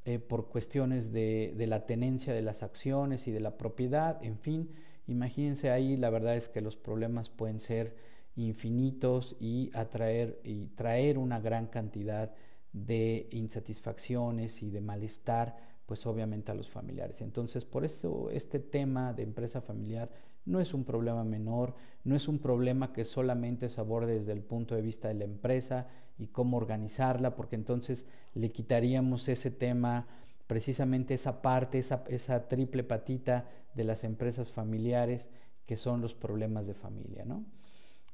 eh, 0.08 0.20
por 0.20 0.46
cuestiones 0.46 1.10
de, 1.10 1.52
la 1.66 1.84
tenencia 1.84 2.32
de 2.32 2.40
las 2.40 2.62
acciones 2.62 3.26
y 3.26 3.32
de 3.32 3.40
la 3.40 3.58
propiedad, 3.58 4.22
en 4.22 4.38
fin, 4.38 4.70
imagínense 5.08 5.70
ahí, 5.70 5.96
la 5.96 6.10
verdad 6.10 6.36
es 6.36 6.48
que 6.48 6.60
los 6.60 6.76
problemas 6.76 7.28
pueden 7.28 7.58
ser 7.58 7.96
infinitos 8.36 9.36
y 9.40 9.70
atraer 9.74 10.40
y 10.44 10.68
traer 10.68 11.18
una 11.18 11.40
gran 11.40 11.66
cantidad 11.66 12.34
de 12.72 13.28
insatisfacciones 13.32 14.62
y 14.62 14.70
de 14.70 14.82
malestar, 14.82 15.56
pues 15.86 16.04
obviamente 16.06 16.52
a 16.52 16.54
los 16.54 16.68
familiares. 16.68 17.22
Entonces, 17.22 17.64
por 17.64 17.84
eso 17.84 18.30
este 18.30 18.58
tema 18.58 19.14
de 19.14 19.22
empresa 19.22 19.60
familiar 19.60 20.10
no 20.44 20.60
es 20.60 20.74
un 20.74 20.84
problema 20.84 21.24
menor, 21.24 21.74
no 22.04 22.14
es 22.14 22.28
un 22.28 22.38
problema 22.38 22.92
que 22.92 23.04
solamente 23.04 23.68
se 23.68 23.80
aborde 23.80 24.18
desde 24.18 24.32
el 24.32 24.42
punto 24.42 24.74
de 24.74 24.82
vista 24.82 25.08
de 25.08 25.14
la 25.14 25.24
empresa 25.24 25.88
y 26.18 26.28
cómo 26.28 26.56
organizarla, 26.56 27.34
porque 27.34 27.56
entonces 27.56 28.06
le 28.34 28.52
quitaríamos 28.52 29.28
ese 29.28 29.50
tema, 29.50 30.06
precisamente 30.46 31.14
esa 31.14 31.42
parte, 31.42 31.78
esa, 31.78 32.04
esa 32.08 32.46
triple 32.46 32.84
patita 32.84 33.48
de 33.74 33.84
las 33.84 34.04
empresas 34.04 34.50
familiares 34.50 35.30
que 35.66 35.76
son 35.76 36.00
los 36.00 36.14
problemas 36.14 36.66
de 36.66 36.74
familia. 36.74 37.24
¿no? 37.24 37.44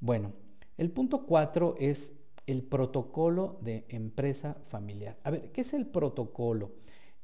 Bueno, 0.03 0.33
el 0.77 0.91
punto 0.91 1.25
cuatro 1.25 1.77
es 1.79 2.15
el 2.47 2.63
protocolo 2.63 3.59
de 3.63 3.87
empresa 3.89 4.59
familiar. 4.69 5.17
A 5.25 5.31
ver, 5.31 5.51
¿qué 5.53 5.63
es 5.63 5.73
el 5.73 5.87
protocolo? 5.87 6.73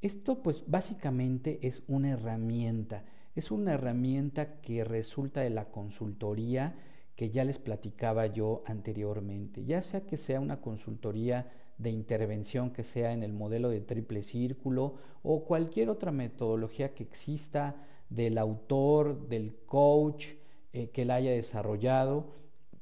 Esto 0.01 0.43
pues 0.43 0.65
básicamente 0.67 1.59
es 1.61 1.83
una 1.89 2.11
herramienta 2.11 3.05
es 3.39 3.53
una 3.53 3.75
herramienta 3.75 4.61
que 4.61 4.83
resulta 4.83 5.43
de 5.43 5.51
la 5.51 5.67
consultoría 5.71 6.75
que 7.15 7.31
ya 7.31 7.45
les 7.45 7.61
platicaba 7.61 8.27
yo 8.27 8.65
anteriormente, 8.67 9.65
ya 9.65 9.81
sea 9.81 10.07
que 10.07 10.17
sea 10.17 10.41
una 10.41 10.61
consultoría 10.61 11.49
de 11.79 11.91
intervención 11.91 12.71
que 12.73 12.83
sea 12.83 13.13
en 13.13 13.23
el 13.23 13.33
modelo 13.33 13.71
de 13.71 13.81
triple 13.81 14.25
círculo 14.25 14.97
o 15.23 15.45
cualquier 15.45 15.89
otra 15.89 16.11
metodología 16.11 16.95
que 16.95 17.05
exista 17.05 17.77
del 18.11 18.39
autor, 18.39 19.29
del 19.29 19.55
coach 19.67 20.33
eh, 20.73 20.91
que 20.91 21.05
la 21.05 21.15
haya 21.15 21.31
desarrollado, 21.31 22.33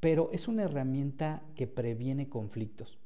pero 0.06 0.30
es 0.30 0.46
una 0.46 0.62
herramienta 0.62 1.42
que 1.56 1.66
previene 1.66 2.28
conflictos 2.28 2.96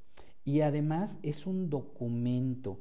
y 0.44 0.60
además 0.60 1.18
es 1.22 1.46
un 1.46 1.70
documento. 1.70 2.78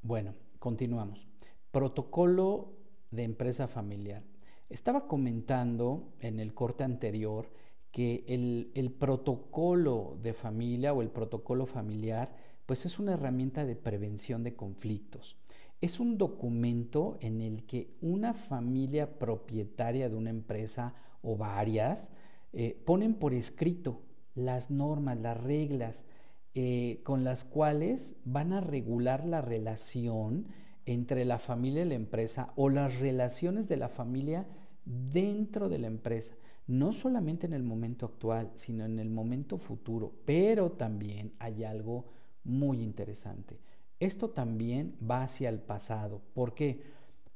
Bueno, 0.00 0.32
continuamos. 0.58 1.26
Protocolo 1.70 2.72
de 3.10 3.24
empresa 3.24 3.68
familiar. 3.68 4.22
Estaba 4.70 5.06
comentando 5.08 6.14
en 6.20 6.40
el 6.40 6.54
corte 6.54 6.84
anterior 6.84 7.50
que 7.92 8.24
el, 8.28 8.96
protocolo 8.98 10.16
de 10.22 10.32
familia 10.32 10.94
o 10.94 11.02
el 11.02 11.10
protocolo 11.10 11.66
familiar 11.66 12.34
pues 12.64 12.86
es 12.86 12.98
una 12.98 13.12
herramienta 13.12 13.66
de 13.66 13.76
prevención 13.76 14.42
de 14.42 14.56
conflictos. 14.56 15.36
Es 15.82 16.00
un 16.00 16.16
documento 16.16 17.18
en 17.20 17.42
el 17.42 17.66
que 17.66 17.90
una 18.00 18.32
familia 18.32 19.18
propietaria 19.18 20.08
de 20.08 20.16
una 20.16 20.30
empresa 20.30 20.94
o 21.20 21.36
varias 21.36 22.10
eh, 22.54 22.80
ponen 22.84 23.14
por 23.14 23.34
escrito 23.34 24.02
las 24.34 24.70
normas, 24.70 25.18
las 25.18 25.42
reglas 25.42 26.06
eh, 26.54 27.00
con 27.02 27.24
las 27.24 27.44
cuales 27.44 28.16
van 28.24 28.52
a 28.52 28.60
regular 28.60 29.24
la 29.24 29.42
relación 29.42 30.46
entre 30.86 31.24
la 31.24 31.38
familia 31.38 31.82
y 31.82 31.88
la 31.88 31.94
empresa 31.94 32.52
o 32.56 32.68
las 32.68 33.00
relaciones 33.00 33.66
de 33.66 33.76
la 33.76 33.88
familia 33.88 34.46
dentro 34.84 35.68
de 35.68 35.78
la 35.78 35.86
empresa, 35.88 36.36
no 36.66 36.92
solamente 36.92 37.46
en 37.46 37.54
el 37.54 37.62
momento 37.62 38.06
actual, 38.06 38.52
sino 38.54 38.84
en 38.84 38.98
el 38.98 39.10
momento 39.10 39.58
futuro. 39.58 40.12
Pero 40.24 40.72
también 40.72 41.32
hay 41.38 41.64
algo 41.64 42.06
muy 42.44 42.82
interesante. 42.82 43.58
Esto 43.98 44.30
también 44.30 44.96
va 45.02 45.22
hacia 45.22 45.48
el 45.48 45.58
pasado. 45.58 46.22
¿Por 46.34 46.54
qué? 46.54 46.82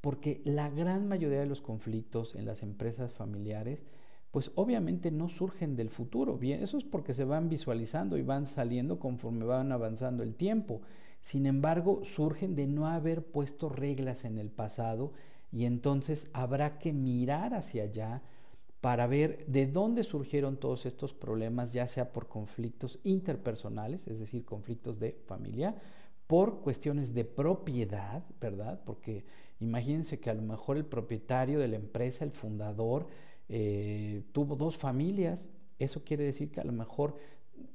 Porque 0.00 0.42
la 0.44 0.70
gran 0.70 1.08
mayoría 1.08 1.40
de 1.40 1.46
los 1.46 1.60
conflictos 1.60 2.34
en 2.34 2.44
las 2.44 2.62
empresas 2.62 3.12
familiares, 3.12 3.86
pues 4.30 4.50
obviamente 4.54 5.10
no 5.10 5.28
surgen 5.28 5.76
del 5.76 5.90
futuro. 5.90 6.36
Bien, 6.36 6.62
eso 6.62 6.76
es 6.76 6.84
porque 6.84 7.14
se 7.14 7.24
van 7.24 7.48
visualizando 7.48 8.16
y 8.16 8.22
van 8.22 8.46
saliendo 8.46 8.98
conforme 8.98 9.44
van 9.44 9.72
avanzando 9.72 10.22
el 10.22 10.34
tiempo. 10.34 10.82
Sin 11.20 11.46
embargo, 11.46 12.04
surgen 12.04 12.54
de 12.54 12.66
no 12.66 12.86
haber 12.86 13.24
puesto 13.24 13.68
reglas 13.68 14.24
en 14.24 14.38
el 14.38 14.50
pasado 14.50 15.12
y 15.50 15.64
entonces 15.64 16.28
habrá 16.32 16.78
que 16.78 16.92
mirar 16.92 17.54
hacia 17.54 17.84
allá 17.84 18.22
para 18.80 19.06
ver 19.06 19.44
de 19.46 19.66
dónde 19.66 20.04
surgieron 20.04 20.58
todos 20.58 20.86
estos 20.86 21.12
problemas, 21.12 21.72
ya 21.72 21.86
sea 21.86 22.12
por 22.12 22.28
conflictos 22.28 23.00
interpersonales, 23.02 24.06
es 24.06 24.20
decir, 24.20 24.44
conflictos 24.44 25.00
de 25.00 25.20
familia, 25.26 25.74
por 26.28 26.60
cuestiones 26.60 27.14
de 27.14 27.24
propiedad, 27.24 28.22
¿verdad? 28.40 28.80
Porque 28.84 29.24
imagínense 29.58 30.20
que 30.20 30.30
a 30.30 30.34
lo 30.34 30.42
mejor 30.42 30.76
el 30.76 30.84
propietario 30.84 31.58
de 31.58 31.68
la 31.68 31.76
empresa, 31.76 32.24
el 32.24 32.30
fundador, 32.30 33.08
eh, 33.48 34.22
tuvo 34.32 34.56
dos 34.56 34.76
familias, 34.76 35.48
eso 35.78 36.04
quiere 36.04 36.24
decir 36.24 36.50
que 36.50 36.60
a 36.60 36.64
lo 36.64 36.72
mejor 36.72 37.16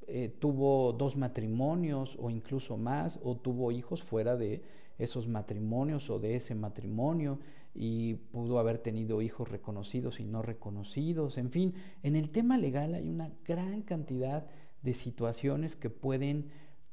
eh, 0.07 0.29
tuvo 0.39 0.93
dos 0.93 1.15
matrimonios 1.15 2.15
o 2.19 2.29
incluso 2.29 2.77
más, 2.77 3.19
o 3.23 3.37
tuvo 3.37 3.71
hijos 3.71 4.03
fuera 4.03 4.35
de 4.35 4.61
esos 4.97 5.27
matrimonios 5.27 6.09
o 6.09 6.19
de 6.19 6.35
ese 6.35 6.55
matrimonio, 6.55 7.39
y 7.75 8.13
pudo 8.13 8.59
haber 8.59 8.77
tenido 8.77 9.21
hijos 9.21 9.49
reconocidos 9.49 10.19
y 10.19 10.25
no 10.25 10.43
reconocidos. 10.43 11.37
En 11.37 11.49
fin, 11.49 11.73
en 12.03 12.15
el 12.15 12.29
tema 12.29 12.57
legal 12.57 12.93
hay 12.93 13.09
una 13.09 13.31
gran 13.45 13.81
cantidad 13.81 14.45
de 14.83 14.93
situaciones 14.93 15.75
que 15.75 15.89
pueden 15.89 16.49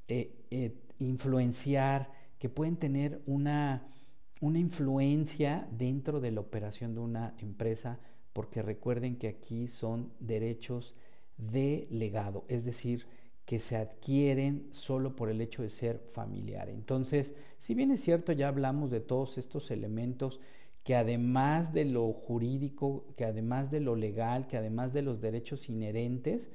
eh, 0.08 0.74
influenciar, 0.98 2.10
que 2.38 2.48
pueden 2.48 2.76
tener 2.76 3.20
una, 3.26 3.92
una 4.40 4.58
influencia 4.58 5.68
dentro 5.70 6.20
de 6.20 6.30
la 6.30 6.40
operación 6.40 6.94
de 6.94 7.00
una 7.00 7.34
empresa, 7.38 8.00
porque 8.32 8.62
recuerden 8.62 9.16
que 9.16 9.28
aquí 9.28 9.68
son 9.68 10.12
derechos 10.20 10.94
de 11.36 11.86
legado, 11.90 12.44
es 12.48 12.64
decir, 12.64 13.06
que 13.44 13.58
se 13.58 13.76
adquieren 13.76 14.68
solo 14.70 15.16
por 15.16 15.28
el 15.30 15.40
hecho 15.40 15.62
de 15.62 15.70
ser 15.70 15.98
familiar. 15.98 16.68
Entonces, 16.68 17.34
si 17.58 17.74
bien 17.74 17.90
es 17.90 18.00
cierto, 18.00 18.32
ya 18.32 18.48
hablamos 18.48 18.90
de 18.90 19.00
todos 19.00 19.38
estos 19.38 19.70
elementos 19.70 20.40
que 20.84 20.94
además 20.94 21.72
de 21.72 21.84
lo 21.84 22.12
jurídico, 22.12 23.06
que 23.16 23.24
además 23.24 23.70
de 23.70 23.80
lo 23.80 23.96
legal, 23.96 24.46
que 24.46 24.56
además 24.56 24.92
de 24.92 25.02
los 25.02 25.20
derechos 25.20 25.68
inherentes, 25.68 26.52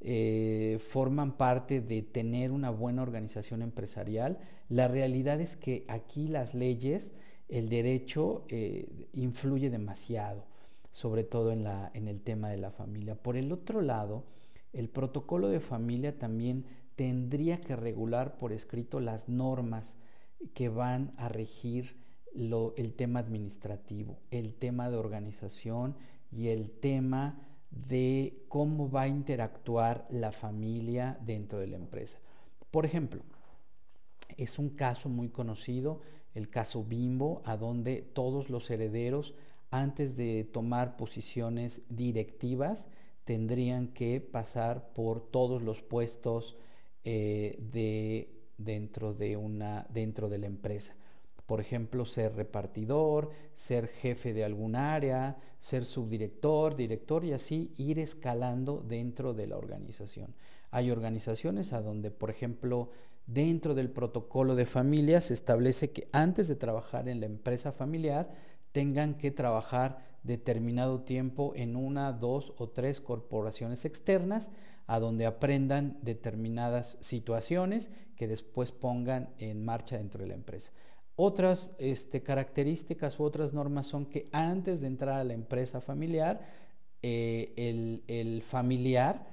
eh, 0.00 0.78
forman 0.80 1.36
parte 1.36 1.80
de 1.80 2.02
tener 2.02 2.52
una 2.52 2.70
buena 2.70 3.02
organización 3.02 3.62
empresarial. 3.62 4.38
La 4.68 4.88
realidad 4.88 5.40
es 5.40 5.56
que 5.56 5.84
aquí 5.88 6.28
las 6.28 6.54
leyes, 6.54 7.12
el 7.48 7.68
derecho 7.68 8.44
eh, 8.48 9.08
influye 9.12 9.70
demasiado, 9.70 10.44
sobre 10.96 11.24
todo 11.24 11.52
en, 11.52 11.62
la, 11.62 11.90
en 11.92 12.08
el 12.08 12.22
tema 12.22 12.48
de 12.48 12.56
la 12.56 12.70
familia. 12.70 13.16
Por 13.16 13.36
el 13.36 13.52
otro 13.52 13.82
lado, 13.82 14.24
el 14.72 14.88
protocolo 14.88 15.48
de 15.48 15.60
familia 15.60 16.18
también 16.18 16.64
tendría 16.94 17.60
que 17.60 17.76
regular 17.76 18.38
por 18.38 18.50
escrito 18.50 18.98
las 18.98 19.28
normas 19.28 19.98
que 20.54 20.70
van 20.70 21.12
a 21.18 21.28
regir 21.28 21.98
el 22.32 22.94
tema 22.94 23.20
administrativo, 23.20 24.20
el 24.30 24.54
tema 24.54 24.88
de 24.88 24.96
organización 24.96 25.96
y 26.32 26.48
el 26.48 26.70
tema 26.70 27.42
de 27.70 28.46
cómo 28.48 28.90
va 28.90 29.02
a 29.02 29.08
interactuar 29.08 30.06
la 30.08 30.32
familia 30.32 31.18
dentro 31.20 31.58
de 31.58 31.66
la 31.66 31.76
empresa. 31.76 32.20
Por 32.70 32.86
ejemplo, 32.86 33.20
es 34.38 34.58
un 34.58 34.70
caso 34.70 35.10
muy 35.10 35.28
conocido, 35.28 36.00
el 36.32 36.48
caso 36.48 36.84
Bimbo, 36.84 37.42
a 37.44 37.58
donde 37.58 38.00
todos 38.00 38.48
los 38.48 38.70
herederos, 38.70 39.34
antes 39.80 40.16
de 40.16 40.44
tomar 40.44 40.96
posiciones 40.96 41.82
directivas, 41.88 42.88
tendrían 43.24 43.88
que 43.88 44.20
pasar 44.20 44.92
por 44.92 45.20
todos 45.20 45.62
los 45.62 45.82
puestos 45.82 46.56
eh, 47.04 47.58
de, 47.72 48.36
dentro, 48.56 49.14
de 49.14 49.36
una, 49.36 49.86
dentro 49.90 50.28
de 50.28 50.38
la 50.38 50.46
empresa. 50.46 50.94
Por 51.46 51.60
ejemplo, 51.60 52.06
ser 52.06 52.34
repartidor, 52.34 53.30
ser 53.54 53.88
jefe 53.88 54.32
de 54.32 54.44
algún 54.44 54.74
área, 54.74 55.36
ser 55.60 55.84
subdirector, 55.84 56.76
director 56.76 57.24
y 57.24 57.32
así 57.32 57.72
ir 57.76 57.98
escalando 57.98 58.84
dentro 58.86 59.34
de 59.34 59.46
la 59.46 59.56
organización. 59.56 60.34
Hay 60.70 60.90
organizaciones 60.90 61.72
a 61.72 61.82
donde, 61.82 62.10
por 62.10 62.30
ejemplo, 62.30 62.90
dentro 63.26 63.74
del 63.74 63.90
protocolo 63.90 64.54
de 64.54 64.66
familia 64.66 65.20
se 65.20 65.34
establece 65.34 65.90
que 65.90 66.08
antes 66.12 66.48
de 66.48 66.56
trabajar 66.56 67.08
en 67.08 67.20
la 67.20 67.26
empresa 67.26 67.72
familiar 67.72 68.30
tengan 68.76 69.14
que 69.14 69.30
trabajar 69.30 70.04
determinado 70.22 71.00
tiempo 71.00 71.54
en 71.56 71.76
una, 71.76 72.12
dos 72.12 72.52
o 72.58 72.68
tres 72.68 73.00
corporaciones 73.00 73.86
externas 73.86 74.52
a 74.86 75.00
donde 75.00 75.24
aprendan 75.24 75.98
determinadas 76.02 76.98
situaciones 77.00 77.90
que 78.16 78.28
después 78.28 78.72
pongan 78.72 79.30
en 79.38 79.64
marcha 79.64 79.96
dentro 79.96 80.20
de 80.20 80.28
la 80.28 80.34
empresa. 80.34 80.74
Otras 81.14 81.74
este, 81.78 82.22
características 82.22 83.18
u 83.18 83.22
otras 83.22 83.54
normas 83.54 83.86
son 83.86 84.04
que 84.04 84.28
antes 84.30 84.82
de 84.82 84.88
entrar 84.88 85.20
a 85.20 85.24
la 85.24 85.32
empresa 85.32 85.80
familiar, 85.80 86.42
eh, 87.00 87.54
el, 87.56 88.04
el 88.08 88.42
familiar, 88.42 89.26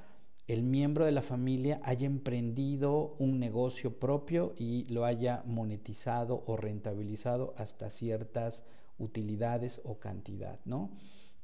el 0.48 0.64
miembro 0.64 1.04
de 1.04 1.12
la 1.12 1.22
familia 1.22 1.82
haya 1.84 2.06
emprendido 2.06 3.18
un 3.20 3.40
negocio 3.40 4.00
propio 4.00 4.54
y 4.58 4.86
lo 4.86 5.04
haya 5.04 5.44
monetizado 5.46 6.46
o 6.48 6.56
rentabilizado 6.56 7.54
hasta 7.58 7.90
ciertas 7.90 8.66
utilidades 8.98 9.82
o 9.84 10.00
cantidad, 10.00 10.60
¿no? 10.66 10.92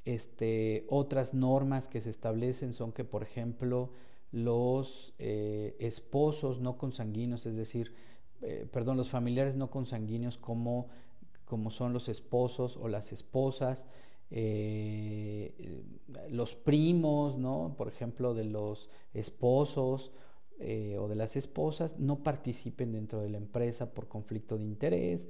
Este, 0.05 0.85
otras 0.89 1.33
normas 1.33 1.87
que 1.87 2.01
se 2.01 2.09
establecen 2.09 2.73
son 2.73 2.91
que, 2.91 3.03
por 3.03 3.21
ejemplo, 3.21 3.91
los 4.31 5.13
eh, 5.19 5.75
esposos 5.79 6.61
no 6.61 6.77
consanguíneos, 6.77 7.45
es 7.45 7.55
decir, 7.55 7.93
eh, 8.41 8.67
perdón, 8.71 8.97
los 8.97 9.09
familiares 9.09 9.55
no 9.55 9.69
consanguíneos 9.69 10.37
como, 10.37 10.87
como 11.45 11.71
son 11.71 11.93
los 11.93 12.09
esposos 12.09 12.77
o 12.77 12.87
las 12.87 13.11
esposas, 13.11 13.87
eh, 14.31 15.83
los 16.29 16.55
primos, 16.55 17.37
¿no? 17.37 17.75
por 17.77 17.87
ejemplo, 17.87 18.33
de 18.33 18.45
los 18.45 18.89
esposos 19.13 20.11
o 20.61 21.07
de 21.07 21.15
las 21.15 21.37
esposas, 21.37 21.97
no 21.99 22.21
participen 22.21 22.91
dentro 22.91 23.21
de 23.21 23.29
la 23.29 23.37
empresa 23.37 23.93
por 23.93 24.09
conflicto 24.09 24.57
de 24.57 24.65
interés 24.65 25.29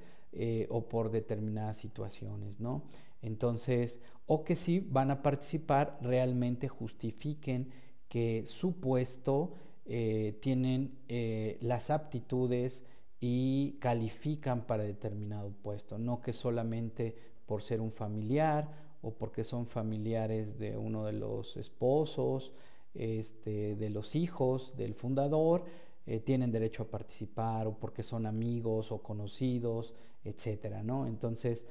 o 0.70 0.88
por 0.88 1.12
determinadas 1.12 1.78
situaciones, 1.78 2.60
¿no? 2.60 2.84
Entonces, 3.22 4.02
o 4.28 4.44
que 4.44 4.56
si 4.56 4.80
van 4.80 5.12
a 5.12 5.22
participar, 5.22 5.98
realmente 6.02 6.68
justifiquen 6.68 7.72
que 8.08 8.44
su 8.46 8.80
puesto 8.80 9.54
eh, 9.86 10.38
tienen 10.42 11.00
eh, 11.08 11.58
las 11.62 11.90
aptitudes 11.90 12.86
y 13.20 13.78
califican 13.80 14.66
para 14.66 14.84
determinado 14.84 15.52
puesto, 15.52 15.98
no 15.98 16.22
que 16.22 16.32
solamente 16.32 17.16
por 17.46 17.62
ser 17.62 17.82
un 17.82 17.92
familiar 17.92 18.70
o 19.02 19.12
porque 19.12 19.44
son 19.44 19.66
familiares 19.66 20.58
de 20.60 20.78
uno 20.78 21.06
de 21.06 21.14
los 21.14 21.58
esposos, 21.58 22.54
este, 22.94 23.76
de 23.76 23.90
los 23.90 24.16
hijos 24.16 24.76
del 24.78 24.94
fundador, 24.94 25.66
eh, 26.12 26.20
tienen 26.22 26.52
derecho 26.52 26.82
a 26.82 26.88
participar 26.88 27.68
o 27.68 27.78
porque 27.78 28.02
son 28.02 28.26
amigos 28.26 28.92
o 28.92 29.04
conocidos, 29.04 29.94
etcétera, 30.24 30.82
¿no? 30.82 31.06
Entonces, 31.06 31.68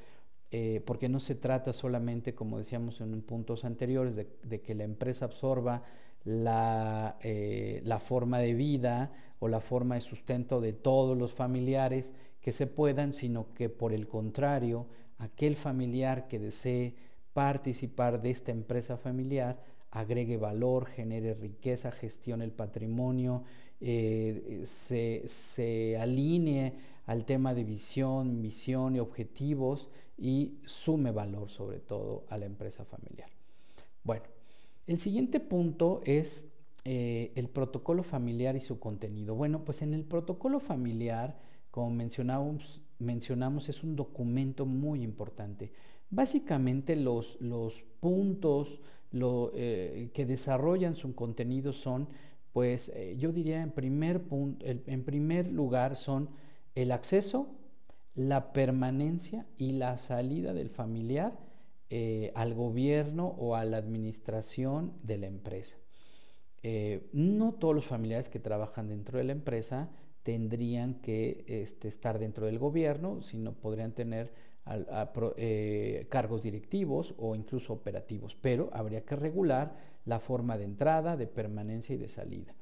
eh, 0.53 0.81
porque 0.87 1.09
no 1.09 1.18
se 1.18 1.35
trata 1.35 1.72
solamente, 1.72 2.37
como 2.37 2.59
decíamos 2.59 3.01
en 3.01 3.20
puntos 3.22 3.64
anteriores, 3.64 4.14
de, 4.14 4.61
que 4.61 4.77
la 4.77 4.85
empresa 4.85 5.24
absorba 5.24 5.83
eh, 6.24 7.83
la, 7.85 7.98
forma 7.98 8.38
de 8.38 8.55
vida 8.55 9.11
o 9.40 9.48
la 9.48 9.59
forma 9.59 9.96
de 9.96 10.03
sustento 10.03 10.61
de 10.61 10.72
todos 10.72 11.18
los 11.18 11.33
familiares 11.33 12.14
que 12.40 12.53
se 12.53 12.68
puedan, 12.68 13.14
sino 13.14 13.53
que 13.55 13.68
por 13.68 13.92
el 13.92 14.07
contrario, 14.07 14.87
aquel 15.18 15.57
familiar 15.57 16.29
que 16.29 16.38
desee 16.38 16.94
participar 17.33 18.22
de 18.22 18.31
esta 18.31 18.53
empresa 18.53 18.96
familiar 18.98 19.59
agregue 19.90 20.37
valor, 20.37 20.87
genere 20.87 21.35
riqueza, 21.35 21.90
gestione 21.90 22.44
el 22.44 22.53
patrimonio, 22.53 23.42
eh, 23.80 24.62
se, 24.64 25.22
se 25.26 25.96
alinee 25.98 26.74
al 27.06 27.24
tema 27.24 27.54
de 27.54 27.64
visión, 27.64 28.40
misión 28.40 28.96
y 28.96 28.98
objetivos 28.98 29.90
y 30.18 30.58
sume 30.66 31.10
valor 31.10 31.48
sobre 31.48 31.78
todo 31.78 32.24
a 32.28 32.36
la 32.36 32.46
empresa 32.46 32.84
familiar. 32.84 33.30
Bueno, 34.04 34.24
el 34.86 34.98
siguiente 34.98 35.38
punto 35.40 36.00
es 36.04 36.50
eh, 36.84 37.32
el 37.34 37.48
protocolo 37.48 38.02
familiar 38.02 38.56
y 38.56 38.60
su 38.60 38.78
contenido. 38.78 39.34
Bueno, 39.34 39.64
pues 39.64 39.82
en 39.82 39.94
el 39.94 40.04
protocolo 40.04 40.60
familiar, 40.60 41.38
como 41.70 41.90
mencionamos, 41.90 42.80
mencionamos 42.98 43.68
es 43.68 43.82
un 43.82 43.96
documento 43.96 44.64
muy 44.64 45.02
importante. 45.02 45.72
Básicamente 46.10 46.96
los, 46.96 47.38
los 47.40 47.82
puntos 48.00 48.80
eh, 49.12 50.10
que 50.14 50.26
desarrollan 50.26 50.96
su 50.96 51.14
contenido 51.14 51.72
son, 51.72 52.08
pues 52.52 52.90
eh, 52.94 53.16
yo 53.18 53.32
diría 53.32 53.62
en 53.62 53.70
primer, 53.70 54.22
punto, 54.22 54.64
en 54.66 55.04
primer 55.04 55.50
lugar 55.50 55.96
son 55.96 56.30
el 56.74 56.92
acceso, 56.92 57.54
la 58.14 58.52
permanencia 58.52 59.46
y 59.56 59.72
la 59.72 59.96
salida 59.98 60.52
del 60.52 60.70
familiar 60.70 61.38
eh, 61.90 62.32
al 62.34 62.54
gobierno 62.54 63.28
o 63.38 63.54
a 63.54 63.64
la 63.64 63.76
administración 63.76 64.92
de 65.02 65.18
la 65.18 65.26
empresa. 65.26 65.76
Eh, 66.62 67.08
no 67.12 67.54
todos 67.54 67.74
los 67.74 67.87
familiares 67.87 68.28
que 68.28 68.40
trabajan 68.40 68.88
dentro 68.88 69.18
de 69.18 69.24
la 69.24 69.32
empresa 69.32 69.90
tendrían 70.22 70.94
que 70.94 71.44
este, 71.46 71.88
estar 71.88 72.18
dentro 72.18 72.46
del 72.46 72.58
gobierno, 72.58 73.22
sino 73.22 73.52
podrían 73.54 73.92
tener 73.92 74.48
cargos 76.11 76.42
directivos 76.42 77.14
o 77.16 77.34
incluso 77.34 77.72
operativos, 77.72 78.37
pero 78.38 78.68
habría 78.74 79.02
que 79.02 79.16
regular 79.16 79.74
la 80.08 80.20
forma 80.20 80.56
de 80.56 80.64
entrada, 80.64 81.16
de 81.18 81.26
permanencia 81.26 81.94
y 81.94 81.98
de 81.98 82.08
salida. 82.08 82.54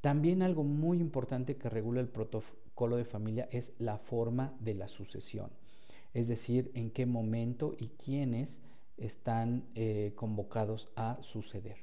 También 0.00 0.42
algo 0.42 0.64
muy 0.64 0.98
importante 0.98 1.56
que 1.56 1.68
regula 1.68 2.00
el 2.00 2.08
protocolo 2.08 2.96
de 2.96 3.04
familia 3.04 3.48
es 3.52 3.74
la 3.78 3.98
forma 3.98 4.54
de 4.60 4.74
la 4.74 4.88
sucesión, 4.88 5.50
es 6.14 6.26
decir, 6.26 6.70
en 6.74 6.90
qué 6.90 7.04
momento 7.04 7.74
y 7.78 7.88
quiénes 7.88 8.62
están 8.96 9.64
eh, 9.74 10.12
convocados 10.16 10.88
a 10.96 11.18
suceder. 11.20 11.76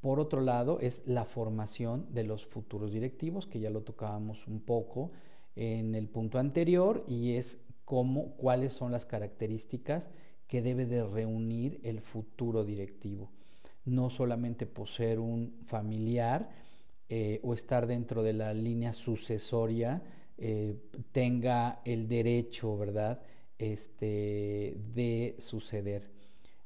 Por 0.00 0.18
otro 0.18 0.40
lado, 0.40 0.80
es 0.80 1.06
la 1.06 1.26
formación 1.26 2.06
de 2.14 2.24
los 2.24 2.46
futuros 2.46 2.92
directivos, 2.92 3.46
que 3.46 3.60
ya 3.60 3.68
lo 3.68 3.82
tocábamos 3.82 4.46
un 4.48 4.60
poco 4.60 5.10
en 5.56 5.94
el 5.94 6.08
punto 6.08 6.38
anterior, 6.38 7.04
y 7.06 7.34
es 7.34 7.60
cómo, 7.84 8.34
cuáles 8.36 8.72
son 8.72 8.92
las 8.92 9.04
características 9.04 10.10
que 10.48 10.62
debe 10.62 10.86
de 10.86 11.04
reunir 11.04 11.80
el 11.82 12.00
futuro 12.00 12.64
directivo. 12.64 13.30
No 13.84 14.10
solamente 14.10 14.66
poseer 14.66 15.18
un 15.18 15.60
familiar, 15.66 16.50
eh, 17.14 17.40
o 17.42 17.52
estar 17.52 17.86
dentro 17.86 18.22
de 18.22 18.32
la 18.32 18.54
línea 18.54 18.94
sucesoria 18.94 20.02
eh, 20.38 20.76
tenga 21.12 21.82
el 21.84 22.08
derecho, 22.08 22.78
¿verdad?, 22.78 23.20
este, 23.58 24.78
de 24.94 25.36
suceder. 25.38 26.10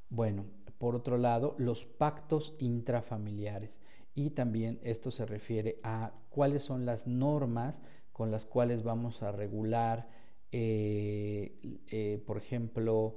Bueno, 0.09 0.45
por 0.79 0.95
otro 0.95 1.19
lado, 1.19 1.57
los 1.59 1.85
pactos 1.85 2.55
intrafamiliares. 2.61 3.81
Y 4.15 4.31
también 4.31 4.79
esto 4.85 5.11
se 5.11 5.27
refiere 5.27 5.81
a 5.83 6.13
cuáles 6.31 6.63
son 6.63 6.87
las 6.87 7.09
normas 7.09 7.83
con 8.13 8.31
las 8.31 8.47
cuales 8.47 8.85
vamos 8.85 9.25
a 9.25 9.33
regular, 9.33 10.09
eh, 10.53 12.23
por 12.25 12.39
ejemplo, 12.39 13.17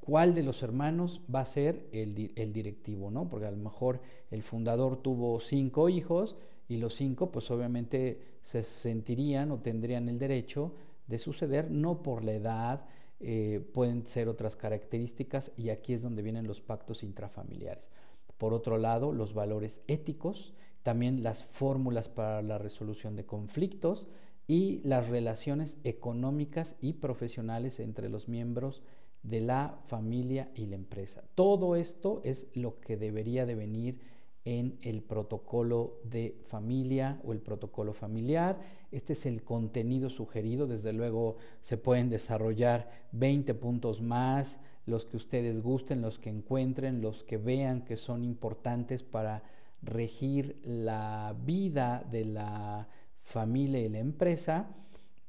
cuál 0.00 0.34
de 0.34 0.42
los 0.42 0.62
hermanos 0.62 1.20
va 1.32 1.40
a 1.40 1.46
ser 1.46 1.88
el, 1.92 2.14
directivo, 2.14 3.10
¿no? 3.10 3.28
Porque 3.28 3.46
a 3.46 3.50
lo 3.50 3.56
mejor 3.56 4.00
el 4.30 4.42
fundador 4.42 5.02
tuvo 5.02 5.40
cinco 5.40 5.88
hijos 5.88 6.36
y 6.68 6.78
los 6.78 6.94
cinco, 6.94 7.30
pues 7.30 7.50
obviamente 7.50 8.20
se 8.42 8.62
sentirían 8.62 9.50
o 9.50 9.58
tendrían 9.58 10.08
el 10.08 10.18
derecho 10.18 10.72
de 11.06 11.18
suceder, 11.18 11.70
no 11.70 12.02
por 12.02 12.24
la 12.24 12.32
edad, 12.32 12.86
eh, 13.20 13.66
pueden 13.74 14.06
ser 14.06 14.28
otras 14.28 14.54
características 14.56 15.52
y 15.56 15.70
aquí 15.70 15.92
es 15.92 16.02
donde 16.02 16.22
vienen 16.22 16.46
los 16.46 16.60
pactos 16.60 17.02
intrafamiliares. 17.02 17.90
Por 18.38 18.54
otro 18.54 18.78
lado, 18.78 19.12
los 19.12 19.34
valores 19.34 19.82
éticos, 19.88 20.54
también 20.82 21.22
las 21.22 21.44
fórmulas 21.44 22.08
para 22.08 22.40
la 22.42 22.58
resolución 22.58 23.16
de 23.16 23.26
conflictos 23.26 24.06
y 24.46 24.80
las 24.84 25.08
relaciones 25.08 25.78
económicas 25.84 26.76
y 26.80 26.94
profesionales 26.94 27.80
entre 27.80 28.08
los 28.08 28.28
miembros 28.28 28.82
de 29.22 29.40
la 29.40 29.78
familia 29.84 30.50
y 30.54 30.66
la 30.66 30.76
empresa. 30.76 31.24
Todo 31.34 31.76
esto 31.76 32.20
es 32.24 32.48
lo 32.54 32.80
que 32.80 32.96
debería 32.96 33.46
de 33.46 33.54
venir 33.54 34.00
en 34.44 34.78
el 34.82 35.02
protocolo 35.02 35.98
de 36.04 36.40
familia 36.46 37.20
o 37.24 37.32
el 37.32 37.40
protocolo 37.40 37.92
familiar. 37.92 38.58
Este 38.90 39.12
es 39.12 39.26
el 39.26 39.42
contenido 39.42 40.08
sugerido. 40.08 40.66
Desde 40.66 40.92
luego 40.92 41.36
se 41.60 41.76
pueden 41.76 42.08
desarrollar 42.08 42.90
20 43.12 43.52
puntos 43.54 44.00
más, 44.00 44.58
los 44.86 45.04
que 45.04 45.18
ustedes 45.18 45.62
gusten, 45.62 46.00
los 46.00 46.18
que 46.18 46.30
encuentren, 46.30 47.02
los 47.02 47.24
que 47.24 47.36
vean 47.36 47.84
que 47.84 47.98
son 47.98 48.24
importantes 48.24 49.02
para 49.02 49.42
regir 49.82 50.58
la 50.64 51.36
vida 51.44 52.06
de 52.10 52.24
la 52.24 52.88
familia 53.20 53.80
y 53.80 53.88
la 53.90 53.98
empresa 53.98 54.74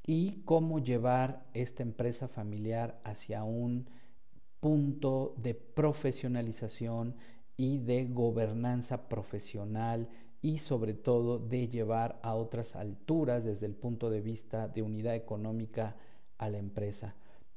y 0.05 0.41
cómo 0.45 0.79
llevar 0.79 1.45
esta 1.53 1.83
empresa 1.83 2.27
familiar 2.27 2.99
hacia 3.03 3.43
un 3.43 3.89
punto 4.59 5.35
de 5.37 5.53
profesionalización 5.53 7.15
y 7.57 7.77
de 7.77 8.05
gobernanza 8.05 9.09
profesional 9.09 10.09
y 10.41 10.59
sobre 10.59 10.93
todo 10.93 11.39
de 11.39 11.67
llevar 11.67 12.19
a 12.23 12.33
otras 12.35 12.75
alturas 12.75 13.43
desde 13.43 13.65
el 13.65 13.75
punto 13.75 14.09
de 14.09 14.21
vista 14.21 14.67
de 14.67 14.81
unidad 14.81 15.15
económica 15.15 15.97
a 16.37 16.49
la 16.49 16.57
empresa. 16.57 17.15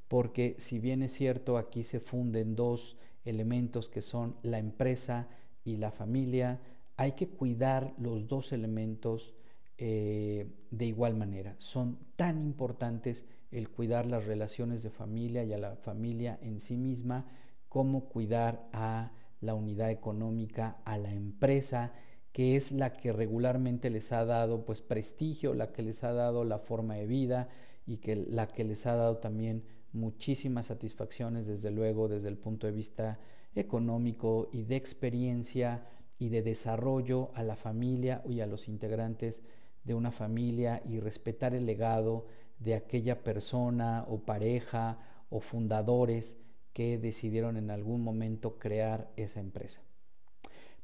Porque 0.08 0.56
si 0.58 0.78
bien 0.78 1.02
es 1.02 1.12
cierto, 1.12 1.56
aquí 1.56 1.84
se 1.84 2.00
funden 2.00 2.56
dos 2.56 2.96
elementos 3.24 3.88
que 3.88 4.02
son 4.02 4.36
la 4.42 4.58
empresa 4.58 5.28
y 5.64 5.76
la 5.76 5.92
familia, 5.92 6.60
hay 6.96 7.12
que 7.12 7.28
cuidar 7.28 7.94
los 7.98 8.26
dos 8.26 8.52
elementos 8.52 9.34
eh, 9.78 10.46
de 10.70 10.86
igual 10.86 11.14
manera. 11.14 11.54
Son 11.58 11.98
tan 12.16 12.38
importantes 12.38 13.24
el 13.50 13.68
cuidar 13.68 14.06
las 14.06 14.26
relaciones 14.26 14.82
de 14.82 14.90
familia 14.90 15.44
y 15.44 15.52
a 15.52 15.58
la 15.58 15.76
familia 15.76 16.38
en 16.42 16.60
sí 16.60 16.76
misma 16.76 17.26
como 17.68 18.08
cuidar 18.08 18.68
a 18.72 19.12
la 19.40 19.54
unidad 19.54 19.90
económica, 19.90 20.78
a 20.84 20.98
la 20.98 21.12
empresa, 21.12 21.92
que 22.32 22.56
es 22.56 22.72
la 22.72 22.94
que 22.94 23.12
regularmente 23.12 23.90
les 23.90 24.12
ha 24.12 24.24
dado 24.24 24.64
pues 24.64 24.80
prestigio, 24.80 25.52
la 25.54 25.72
que 25.72 25.82
les 25.82 26.02
ha 26.04 26.12
dado 26.12 26.44
la 26.44 26.58
forma 26.58 26.94
de 26.94 27.06
vida 27.06 27.48
y 27.86 27.98
que 27.98 28.16
la 28.16 28.48
que 28.48 28.64
les 28.64 28.86
ha 28.86 28.94
dado 28.94 29.18
también 29.18 29.64
muchísimas 29.92 30.66
satisfacciones 30.66 31.46
desde 31.46 31.70
luego 31.70 32.08
desde 32.08 32.28
el 32.28 32.38
punto 32.38 32.66
de 32.66 32.72
vista 32.72 33.18
económico 33.54 34.48
y 34.52 34.62
de 34.62 34.76
experiencia 34.76 35.86
y 36.18 36.30
de 36.30 36.42
desarrollo 36.42 37.30
a 37.34 37.42
la 37.42 37.56
familia 37.56 38.22
y 38.26 38.40
a 38.40 38.46
los 38.46 38.68
integrantes 38.68 39.42
de 39.84 39.94
una 39.94 40.10
familia 40.10 40.82
y 40.84 41.00
respetar 41.00 41.54
el 41.54 41.66
legado 41.66 42.26
de 42.58 42.74
aquella 42.74 43.22
persona 43.22 44.04
o 44.08 44.20
pareja 44.20 44.98
o 45.30 45.40
fundadores 45.40 46.38
que 46.72 46.98
decidieron 46.98 47.56
en 47.56 47.70
algún 47.70 48.02
momento 48.02 48.58
crear 48.58 49.10
esa 49.16 49.40
empresa. 49.40 49.82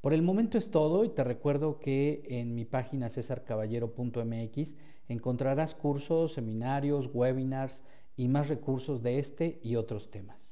Por 0.01 0.13
el 0.13 0.23
momento 0.23 0.59
es 0.59 0.71
todo 0.71 1.05
y 1.05 1.09
te 1.09 1.25
recuerdo 1.25 1.81
que 1.81 2.23
en 2.29 2.55
mi 2.55 2.65
página 2.65 3.09
cesarcaballero.mx 3.09 4.77
encontrarás 5.09 5.75
cursos, 5.75 6.35
seminarios, 6.35 7.11
webinars 7.13 7.85
y 8.17 8.29
más 8.29 8.49
recursos 8.49 9.03
de 9.03 9.19
este 9.19 9.59
y 9.63 9.77
otros 9.77 10.11
temas. 10.11 10.48